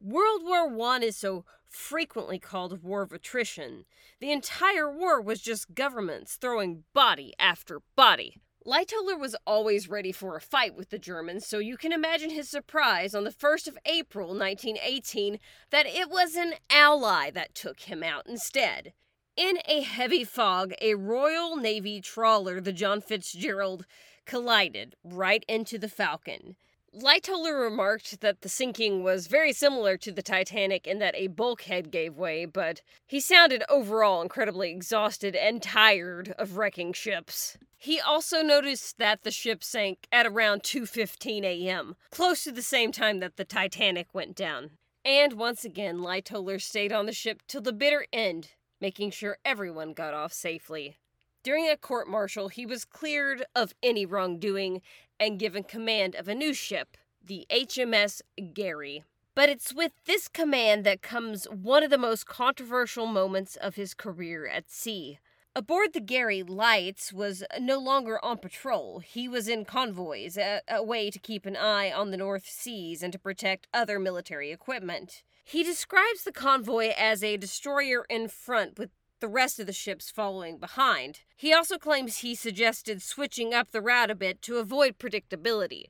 World 0.00 0.40
War 0.42 0.74
I 0.90 1.00
is 1.00 1.18
so 1.18 1.44
frequently 1.68 2.38
called 2.38 2.82
war 2.82 3.02
of 3.02 3.12
attrition. 3.12 3.84
The 4.20 4.32
entire 4.32 4.90
war 4.90 5.20
was 5.20 5.42
just 5.42 5.74
governments 5.74 6.36
throwing 6.36 6.84
body 6.94 7.34
after 7.38 7.82
body. 7.94 8.40
Lightoller 8.66 9.20
was 9.20 9.36
always 9.46 9.90
ready 9.90 10.10
for 10.10 10.34
a 10.34 10.40
fight 10.40 10.74
with 10.74 10.88
the 10.88 10.98
Germans, 10.98 11.46
so 11.46 11.58
you 11.58 11.76
can 11.76 11.92
imagine 11.92 12.30
his 12.30 12.48
surprise 12.48 13.14
on 13.14 13.24
the 13.24 13.30
1st 13.30 13.68
of 13.68 13.78
April 13.84 14.28
1918 14.28 15.38
that 15.68 15.84
it 15.84 16.08
was 16.08 16.36
an 16.36 16.54
ally 16.70 17.30
that 17.30 17.54
took 17.54 17.80
him 17.80 18.02
out 18.02 18.26
instead. 18.26 18.94
In 19.38 19.60
a 19.66 19.82
heavy 19.82 20.24
fog, 20.24 20.74
a 20.82 20.96
Royal 20.96 21.54
Navy 21.54 22.00
trawler, 22.00 22.60
the 22.60 22.72
John 22.72 23.00
Fitzgerald, 23.00 23.86
collided 24.26 24.96
right 25.04 25.44
into 25.46 25.78
the 25.78 25.88
Falcon. 25.88 26.56
Lightoller 26.92 27.62
remarked 27.62 28.20
that 28.20 28.40
the 28.40 28.48
sinking 28.48 29.04
was 29.04 29.28
very 29.28 29.52
similar 29.52 29.96
to 29.98 30.10
the 30.10 30.24
Titanic 30.24 30.88
in 30.88 30.98
that 30.98 31.14
a 31.14 31.28
bulkhead 31.28 31.92
gave 31.92 32.16
way, 32.16 32.46
but 32.46 32.82
he 33.06 33.20
sounded 33.20 33.62
overall 33.68 34.22
incredibly 34.22 34.72
exhausted 34.72 35.36
and 35.36 35.62
tired 35.62 36.34
of 36.36 36.56
wrecking 36.56 36.92
ships. 36.92 37.56
He 37.76 38.00
also 38.00 38.42
noticed 38.42 38.98
that 38.98 39.22
the 39.22 39.30
ship 39.30 39.62
sank 39.62 40.08
at 40.10 40.26
around 40.26 40.64
2:15 40.64 41.44
a.m., 41.44 41.94
close 42.10 42.42
to 42.42 42.50
the 42.50 42.60
same 42.60 42.90
time 42.90 43.20
that 43.20 43.36
the 43.36 43.44
Titanic 43.44 44.12
went 44.12 44.34
down. 44.34 44.70
And 45.04 45.34
once 45.34 45.64
again, 45.64 45.98
Lightoller 46.00 46.60
stayed 46.60 46.92
on 46.92 47.06
the 47.06 47.12
ship 47.12 47.42
till 47.46 47.60
the 47.60 47.72
bitter 47.72 48.04
end, 48.12 48.50
making 48.80 49.10
sure 49.10 49.38
everyone 49.44 49.92
got 49.92 50.14
off 50.14 50.32
safely. 50.32 50.96
During 51.42 51.68
a 51.68 51.76
court 51.76 52.08
martial, 52.08 52.48
he 52.48 52.66
was 52.66 52.84
cleared 52.84 53.44
of 53.54 53.74
any 53.82 54.04
wrongdoing 54.04 54.82
and 55.20 55.38
given 55.38 55.64
command 55.64 56.14
of 56.14 56.28
a 56.28 56.34
new 56.34 56.52
ship, 56.52 56.96
the 57.24 57.46
HMS 57.50 58.22
Garry. 58.54 59.04
But 59.34 59.48
it's 59.48 59.72
with 59.72 59.92
this 60.04 60.26
command 60.28 60.84
that 60.84 61.00
comes 61.00 61.44
one 61.44 61.82
of 61.82 61.90
the 61.90 61.98
most 61.98 62.26
controversial 62.26 63.06
moments 63.06 63.56
of 63.56 63.76
his 63.76 63.94
career 63.94 64.48
at 64.48 64.70
sea. 64.70 65.18
Aboard 65.58 65.92
the 65.92 66.00
Garry 66.00 66.44
Lights 66.44 67.12
was 67.12 67.42
uh, 67.42 67.58
no 67.60 67.80
longer 67.80 68.24
on 68.24 68.38
patrol. 68.38 69.00
He 69.00 69.26
was 69.26 69.48
in 69.48 69.64
convoys, 69.64 70.38
a, 70.38 70.60
a, 70.68 70.84
way 70.84 71.10
to 71.10 71.18
keep 71.18 71.46
an 71.46 71.56
eye 71.56 71.90
on 71.90 72.12
the 72.12 72.16
North 72.16 72.46
Seas 72.46 73.02
and 73.02 73.12
to 73.12 73.18
protect 73.18 73.66
other 73.74 73.98
military 73.98 74.52
equipment. 74.52 75.24
He 75.42 75.64
describes 75.64 76.22
the 76.22 76.30
convoy 76.30 76.92
as 76.96 77.24
a 77.24 77.36
destroyer 77.36 78.06
in 78.08 78.28
front 78.28 78.78
with 78.78 78.90
the 79.18 79.26
rest 79.26 79.58
of 79.58 79.66
the 79.66 79.72
ships 79.72 80.12
following 80.12 80.58
behind. 80.58 81.22
He 81.34 81.52
also 81.52 81.76
claims 81.76 82.18
he 82.18 82.36
suggested 82.36 83.02
switching 83.02 83.52
up 83.52 83.72
the 83.72 83.82
route 83.82 84.12
a 84.12 84.14
bit 84.14 84.40
to 84.42 84.58
avoid 84.58 85.00
predictability. 85.00 85.86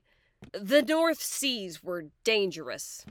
The 0.51 0.81
North 0.81 1.21
Seas 1.21 1.83
were 1.83 2.05
dangerous. 2.23 3.05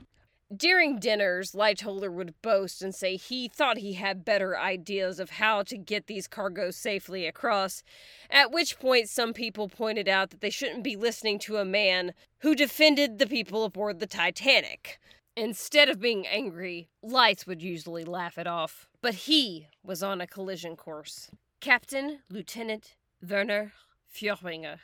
During 0.55 0.97
dinners, 0.97 1.51
Lightoller 1.51 2.11
would 2.11 2.41
boast 2.41 2.81
and 2.81 2.95
say 2.95 3.17
he 3.17 3.47
thought 3.47 3.77
he 3.77 3.93
had 3.93 4.25
better 4.25 4.57
ideas 4.57 5.19
of 5.19 5.31
how 5.31 5.61
to 5.63 5.77
get 5.77 6.07
these 6.07 6.27
cargoes 6.27 6.75
safely 6.75 7.27
across, 7.27 7.83
at 8.31 8.51
which 8.51 8.79
point 8.79 9.09
some 9.09 9.31
people 9.31 9.69
pointed 9.69 10.07
out 10.07 10.31
that 10.31 10.41
they 10.41 10.49
shouldn't 10.49 10.83
be 10.83 10.95
listening 10.95 11.37
to 11.39 11.57
a 11.57 11.65
man 11.65 12.13
who 12.39 12.55
defended 12.55 13.19
the 13.19 13.27
people 13.27 13.63
aboard 13.63 13.99
the 13.99 14.07
Titanic. 14.07 14.99
Instead 15.35 15.87
of 15.87 16.01
being 16.01 16.25
angry, 16.25 16.89
Lights 17.03 17.45
would 17.45 17.61
usually 17.61 18.03
laugh 18.03 18.39
it 18.39 18.47
off. 18.47 18.87
But 19.01 19.13
he 19.13 19.67
was 19.83 20.01
on 20.01 20.19
a 20.19 20.27
collision 20.27 20.75
course. 20.75 21.29
Captain 21.61 22.21
Lieutenant 22.27 22.95
Werner 23.21 23.73
Fürbringer. 24.11 24.79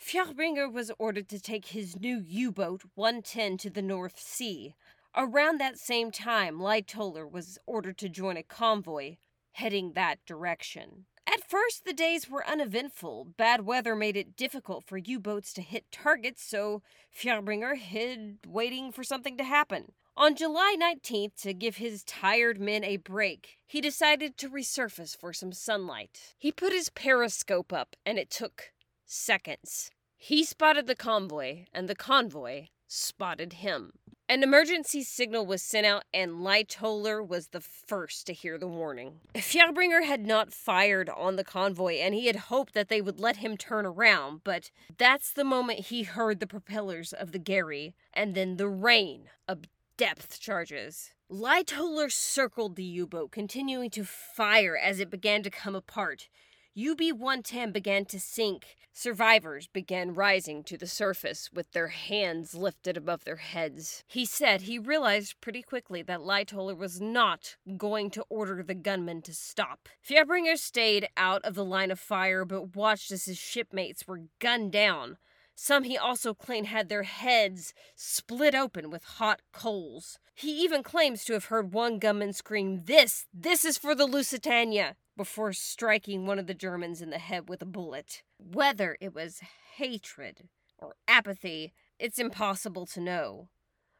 Fürbringer 0.00 0.72
was 0.72 0.90
ordered 0.98 1.28
to 1.28 1.40
take 1.40 1.66
his 1.66 1.98
new 1.98 2.20
U 2.26 2.50
boat 2.50 2.82
110 2.94 3.56
to 3.58 3.70
the 3.70 3.82
North 3.82 4.18
Sea. 4.18 4.74
Around 5.14 5.60
that 5.60 5.78
same 5.78 6.10
time, 6.10 6.58
Lightoller 6.58 7.30
was 7.30 7.58
ordered 7.66 7.98
to 7.98 8.08
join 8.08 8.36
a 8.36 8.42
convoy 8.42 9.16
heading 9.52 9.92
that 9.92 10.24
direction. 10.24 11.04
At 11.26 11.48
first, 11.48 11.84
the 11.84 11.92
days 11.92 12.28
were 12.28 12.46
uneventful. 12.48 13.26
Bad 13.36 13.66
weather 13.66 13.94
made 13.94 14.16
it 14.16 14.36
difficult 14.36 14.84
for 14.84 14.96
U 14.96 15.20
boats 15.20 15.52
to 15.54 15.62
hit 15.62 15.92
targets, 15.92 16.42
so 16.42 16.82
Fürbringer 17.14 17.76
hid, 17.76 18.38
waiting 18.46 18.90
for 18.90 19.04
something 19.04 19.36
to 19.36 19.44
happen. 19.44 19.92
On 20.16 20.34
July 20.34 20.76
19th, 20.78 21.40
to 21.42 21.54
give 21.54 21.76
his 21.76 22.04
tired 22.04 22.60
men 22.60 22.84
a 22.84 22.96
break, 22.96 23.58
he 23.66 23.80
decided 23.80 24.36
to 24.38 24.50
resurface 24.50 25.16
for 25.16 25.32
some 25.32 25.52
sunlight. 25.52 26.34
He 26.38 26.52
put 26.52 26.72
his 26.72 26.90
periscope 26.90 27.72
up, 27.72 27.96
and 28.04 28.18
it 28.18 28.30
took 28.30 28.72
seconds. 29.06 29.90
He 30.16 30.44
spotted 30.44 30.86
the 30.86 30.94
convoy, 30.94 31.64
and 31.72 31.88
the 31.88 31.94
convoy 31.94 32.66
spotted 32.86 33.54
him. 33.54 33.92
An 34.32 34.42
emergency 34.42 35.02
signal 35.02 35.44
was 35.44 35.60
sent 35.60 35.84
out, 35.84 36.04
and 36.14 36.40
Lightoller 36.40 37.22
was 37.22 37.48
the 37.48 37.60
first 37.60 38.26
to 38.26 38.32
hear 38.32 38.56
the 38.56 38.66
warning. 38.66 39.20
Fürbringer 39.34 40.06
had 40.06 40.26
not 40.26 40.54
fired 40.54 41.10
on 41.10 41.36
the 41.36 41.44
convoy, 41.44 41.96
and 41.96 42.14
he 42.14 42.28
had 42.28 42.36
hoped 42.36 42.72
that 42.72 42.88
they 42.88 43.02
would 43.02 43.20
let 43.20 43.36
him 43.36 43.58
turn 43.58 43.84
around, 43.84 44.40
but 44.42 44.70
that's 44.96 45.34
the 45.34 45.44
moment 45.44 45.80
he 45.80 46.04
heard 46.04 46.40
the 46.40 46.46
propellers 46.46 47.12
of 47.12 47.32
the 47.32 47.38
Garry, 47.38 47.94
and 48.14 48.34
then 48.34 48.56
the 48.56 48.70
rain 48.70 49.28
of 49.46 49.64
depth 49.98 50.40
charges. 50.40 51.10
Lightoller 51.30 52.10
circled 52.10 52.76
the 52.76 52.84
U 52.84 53.06
boat, 53.06 53.32
continuing 53.32 53.90
to 53.90 54.02
fire 54.02 54.78
as 54.78 54.98
it 54.98 55.10
began 55.10 55.42
to 55.42 55.50
come 55.50 55.74
apart. 55.74 56.30
UB 56.74 57.00
110 57.18 57.70
began 57.70 58.06
to 58.06 58.18
sink. 58.18 58.76
Survivors 58.94 59.66
began 59.66 60.14
rising 60.14 60.64
to 60.64 60.78
the 60.78 60.86
surface 60.86 61.50
with 61.52 61.70
their 61.72 61.88
hands 61.88 62.54
lifted 62.54 62.96
above 62.96 63.24
their 63.24 63.36
heads. 63.36 64.04
He 64.08 64.24
said 64.24 64.62
he 64.62 64.78
realized 64.78 65.38
pretty 65.42 65.60
quickly 65.60 66.00
that 66.00 66.20
Lightoller 66.20 66.74
was 66.74 66.98
not 66.98 67.56
going 67.76 68.10
to 68.12 68.24
order 68.30 68.62
the 68.62 68.74
gunmen 68.74 69.20
to 69.22 69.34
stop. 69.34 69.86
Fürbringer 70.02 70.56
stayed 70.56 71.08
out 71.14 71.44
of 71.44 71.54
the 71.54 71.64
line 71.64 71.90
of 71.90 72.00
fire 72.00 72.46
but 72.46 72.74
watched 72.74 73.12
as 73.12 73.26
his 73.26 73.38
shipmates 73.38 74.08
were 74.08 74.22
gunned 74.38 74.72
down. 74.72 75.18
Some 75.54 75.84
he 75.84 75.96
also 75.96 76.34
claimed 76.34 76.68
had 76.68 76.88
their 76.88 77.02
heads 77.02 77.74
split 77.94 78.54
open 78.54 78.90
with 78.90 79.04
hot 79.04 79.42
coals. 79.52 80.18
He 80.34 80.62
even 80.62 80.82
claims 80.82 81.24
to 81.24 81.34
have 81.34 81.46
heard 81.46 81.72
one 81.72 81.98
gunman 81.98 82.32
scream, 82.32 82.84
This, 82.84 83.26
this 83.32 83.64
is 83.64 83.78
for 83.78 83.94
the 83.94 84.06
Lusitania, 84.06 84.96
before 85.16 85.52
striking 85.52 86.26
one 86.26 86.38
of 86.38 86.46
the 86.46 86.54
Germans 86.54 87.02
in 87.02 87.10
the 87.10 87.18
head 87.18 87.48
with 87.48 87.62
a 87.62 87.66
bullet. 87.66 88.22
Whether 88.38 88.96
it 89.00 89.14
was 89.14 89.40
hatred 89.76 90.48
or 90.78 90.96
apathy, 91.06 91.72
it's 91.98 92.18
impossible 92.18 92.86
to 92.86 93.00
know. 93.00 93.48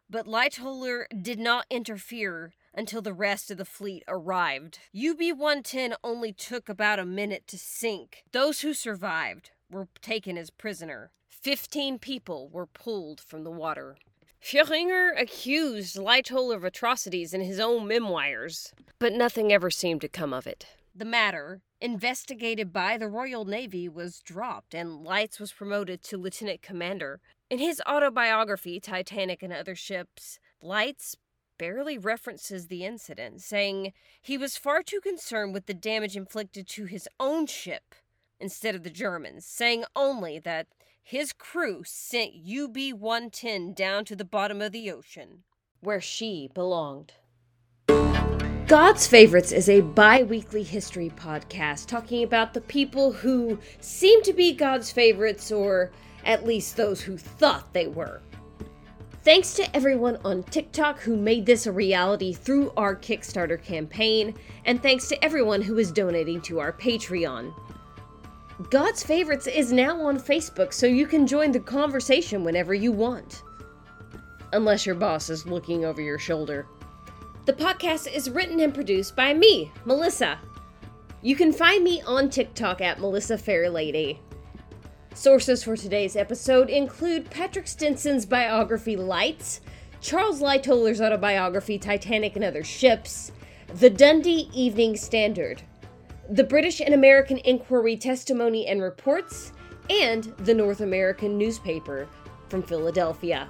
But 0.09 0.27
Lightoller 0.27 1.05
did 1.23 1.39
not 1.39 1.67
interfere 1.71 2.55
until 2.75 3.03
the 3.03 3.15
rest 3.15 3.51
of 3.51 3.59
the 3.59 3.65
fleet 3.65 4.03
arrived. 4.09 4.79
UB 4.95 5.21
110 5.39 5.95
only 6.03 6.33
took 6.33 6.69
about 6.69 6.99
a 6.99 7.07
minute 7.07 7.47
to 7.49 7.59
sink. 7.59 8.25
Those 8.33 8.61
who 8.61 8.75
survived 8.75 9.51
were 9.71 9.89
taken 10.01 10.37
as 10.37 10.51
prisoner. 10.51 11.13
Fifteen 11.43 11.99
people 11.99 12.49
were 12.53 12.67
pulled 12.67 13.21
from 13.21 13.43
the 13.43 13.51
water. 13.51 13.97
Fürbringer 14.41 15.21
accused 15.21 15.97
Lightoller 15.97 16.55
of 16.55 16.63
atrocities 16.63 17.35
in 17.35 17.41
his 17.41 17.59
own 17.59 17.89
memoirs, 17.89 18.73
but 19.01 19.13
nothing 19.13 19.53
ever 19.53 19.69
seemed 19.69 20.03
to 20.03 20.09
come 20.09 20.33
of 20.33 20.47
it. 20.47 20.69
The 20.95 21.05
matter, 21.05 21.61
investigated 21.81 22.73
by 22.73 22.97
the 22.97 23.09
Royal 23.09 23.45
Navy, 23.45 23.89
was 23.89 24.21
dropped, 24.21 24.73
and 24.73 25.03
Lights 25.03 25.41
was 25.41 25.53
promoted 25.53 26.05
to 26.05 26.17
lieutenant 26.17 26.63
commander. 26.63 27.21
In 27.51 27.59
his 27.59 27.83
autobiography, 27.89 28.79
Titanic 28.79 29.43
and 29.43 29.53
Other 29.53 29.75
Ships, 29.75 30.39
Lights 30.63 31.17
barely 31.59 31.99
references 31.99 32.69
the 32.69 32.85
incident, 32.85 33.41
saying 33.41 33.93
he 34.21 34.39
was 34.39 34.57
far 34.57 34.85
too 34.85 35.01
concerned 35.01 35.55
with 35.55 35.67
the 35.67 35.75
damage 35.75 36.17
inflicted 36.17 36.69
to 36.69 36.85
his 36.85 37.09
own 37.19 37.47
ship 37.47 37.97
instead 38.39 38.77
of 38.77 38.85
the 38.85 38.91
Germans, 38.91 39.45
saying 39.45 39.85
only 39.97 40.39
that 40.39 40.69
his 41.03 41.33
crew 41.33 41.83
sent 41.85 42.33
UB 42.35 42.77
110 42.93 43.75
down 43.75 44.05
to 44.05 44.17
the 44.17 44.25
bottom 44.25 44.63
of 44.63 44.73
the 44.73 44.91
ocean, 44.91 45.43
where 45.81 46.01
she 46.01 46.49
belonged. 46.55 47.13
God's 48.67 49.07
Favorites 49.07 49.53
is 49.53 49.69
a 49.69 49.81
bi 49.83 50.23
weekly 50.23 50.63
history 50.63 51.13
podcast 51.15 51.87
talking 51.87 52.23
about 52.23 52.55
the 52.55 52.61
people 52.63 53.13
who 53.13 53.59
seem 53.81 54.23
to 54.23 54.33
be 54.33 54.53
God's 54.53 54.91
favorites, 54.91 55.53
or 55.53 55.91
at 56.25 56.47
least 56.47 56.77
those 56.77 57.01
who 57.01 57.19
thought 57.19 57.73
they 57.75 57.89
were. 57.89 58.23
Thanks 59.25 59.55
to 59.55 59.77
everyone 59.77 60.19
on 60.25 60.43
TikTok 60.45 61.01
who 61.01 61.17
made 61.17 61.47
this 61.47 61.67
a 61.67 61.73
reality 61.73 62.33
through 62.33 62.73
our 62.77 62.97
Kickstarter 62.97 63.63
campaign, 63.63 64.35
and 64.65 64.83
thanks 64.83 65.09
to 65.09 65.25
everyone 65.25 65.63
who 65.63 65.79
is 65.79 65.93
donating 65.93 66.41
to 66.43 66.59
our 66.59 66.73
Patreon. 66.73 67.53
God's 68.71 69.03
Favorites 69.03 69.47
is 69.47 69.73
now 69.73 70.01
on 70.03 70.19
Facebook, 70.19 70.73
so 70.73 70.87
you 70.87 71.07
can 71.07 71.27
join 71.27 71.53
the 71.53 71.61
conversation 71.61 72.45
whenever 72.45 72.75
you 72.75 72.93
want. 72.93 73.43
Unless 74.53 74.85
your 74.85 74.95
boss 74.95 75.31
is 75.31 75.47
looking 75.47 75.85
over 75.85 76.03
your 76.03 76.19
shoulder. 76.19 76.67
The 77.47 77.55
podcast 77.55 78.13
is 78.13 78.31
written 78.31 78.61
and 78.61 78.75
produced 78.75 79.17
by 79.17 79.33
me, 79.33 79.73
Melissa. 79.87 80.39
You 81.23 81.35
can 81.35 81.53
find 81.53 81.83
me 81.83 82.03
on 82.03 82.29
TikTok 82.29 82.83
at 82.83 83.01
Melissa 83.01 83.37
Fairlady. 83.37 84.19
Sources 85.15 85.65
for 85.65 85.77
today's 85.77 86.15
episode 86.15 86.69
include 86.69 87.31
Patrick 87.31 87.67
Stenson's 87.67 88.27
biography 88.27 88.97
Lights, 88.97 89.61
Charles 90.01 90.43
Lightoller's 90.43 91.01
autobiography 91.01 91.79
Titanic 91.79 92.37
and 92.37 92.45
Other 92.45 92.65
Ships, 92.65 93.33
the 93.75 93.91
Dundee 93.91 94.51
Evening 94.53 94.97
Standard, 94.97 95.63
the 96.31 96.45
British 96.45 96.81
and 96.81 96.95
American 96.95 97.39
Inquiry 97.39 97.97
Testimony 97.97 98.67
and 98.67 98.81
Reports, 98.83 99.53
and 99.91 100.25
the 100.39 100.55
North 100.55 100.81
American 100.81 101.37
Newspaper 101.37 102.09
from 102.49 102.63
Philadelphia. 102.63 103.49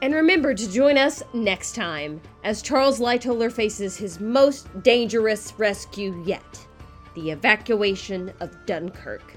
And 0.00 0.14
remember 0.14 0.52
to 0.54 0.72
join 0.72 0.98
us 0.98 1.22
next 1.32 1.74
time 1.74 2.20
as 2.42 2.62
Charles 2.62 2.98
Lightoller 2.98 3.52
faces 3.52 3.96
his 3.96 4.18
most 4.18 4.66
dangerous 4.82 5.52
rescue 5.58 6.22
yet 6.26 6.66
the 7.14 7.30
evacuation 7.30 8.32
of 8.40 8.56
Dunkirk. 8.64 9.34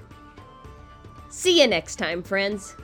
See 1.30 1.60
you 1.60 1.68
next 1.68 1.98
time, 1.98 2.24
friends. 2.24 2.76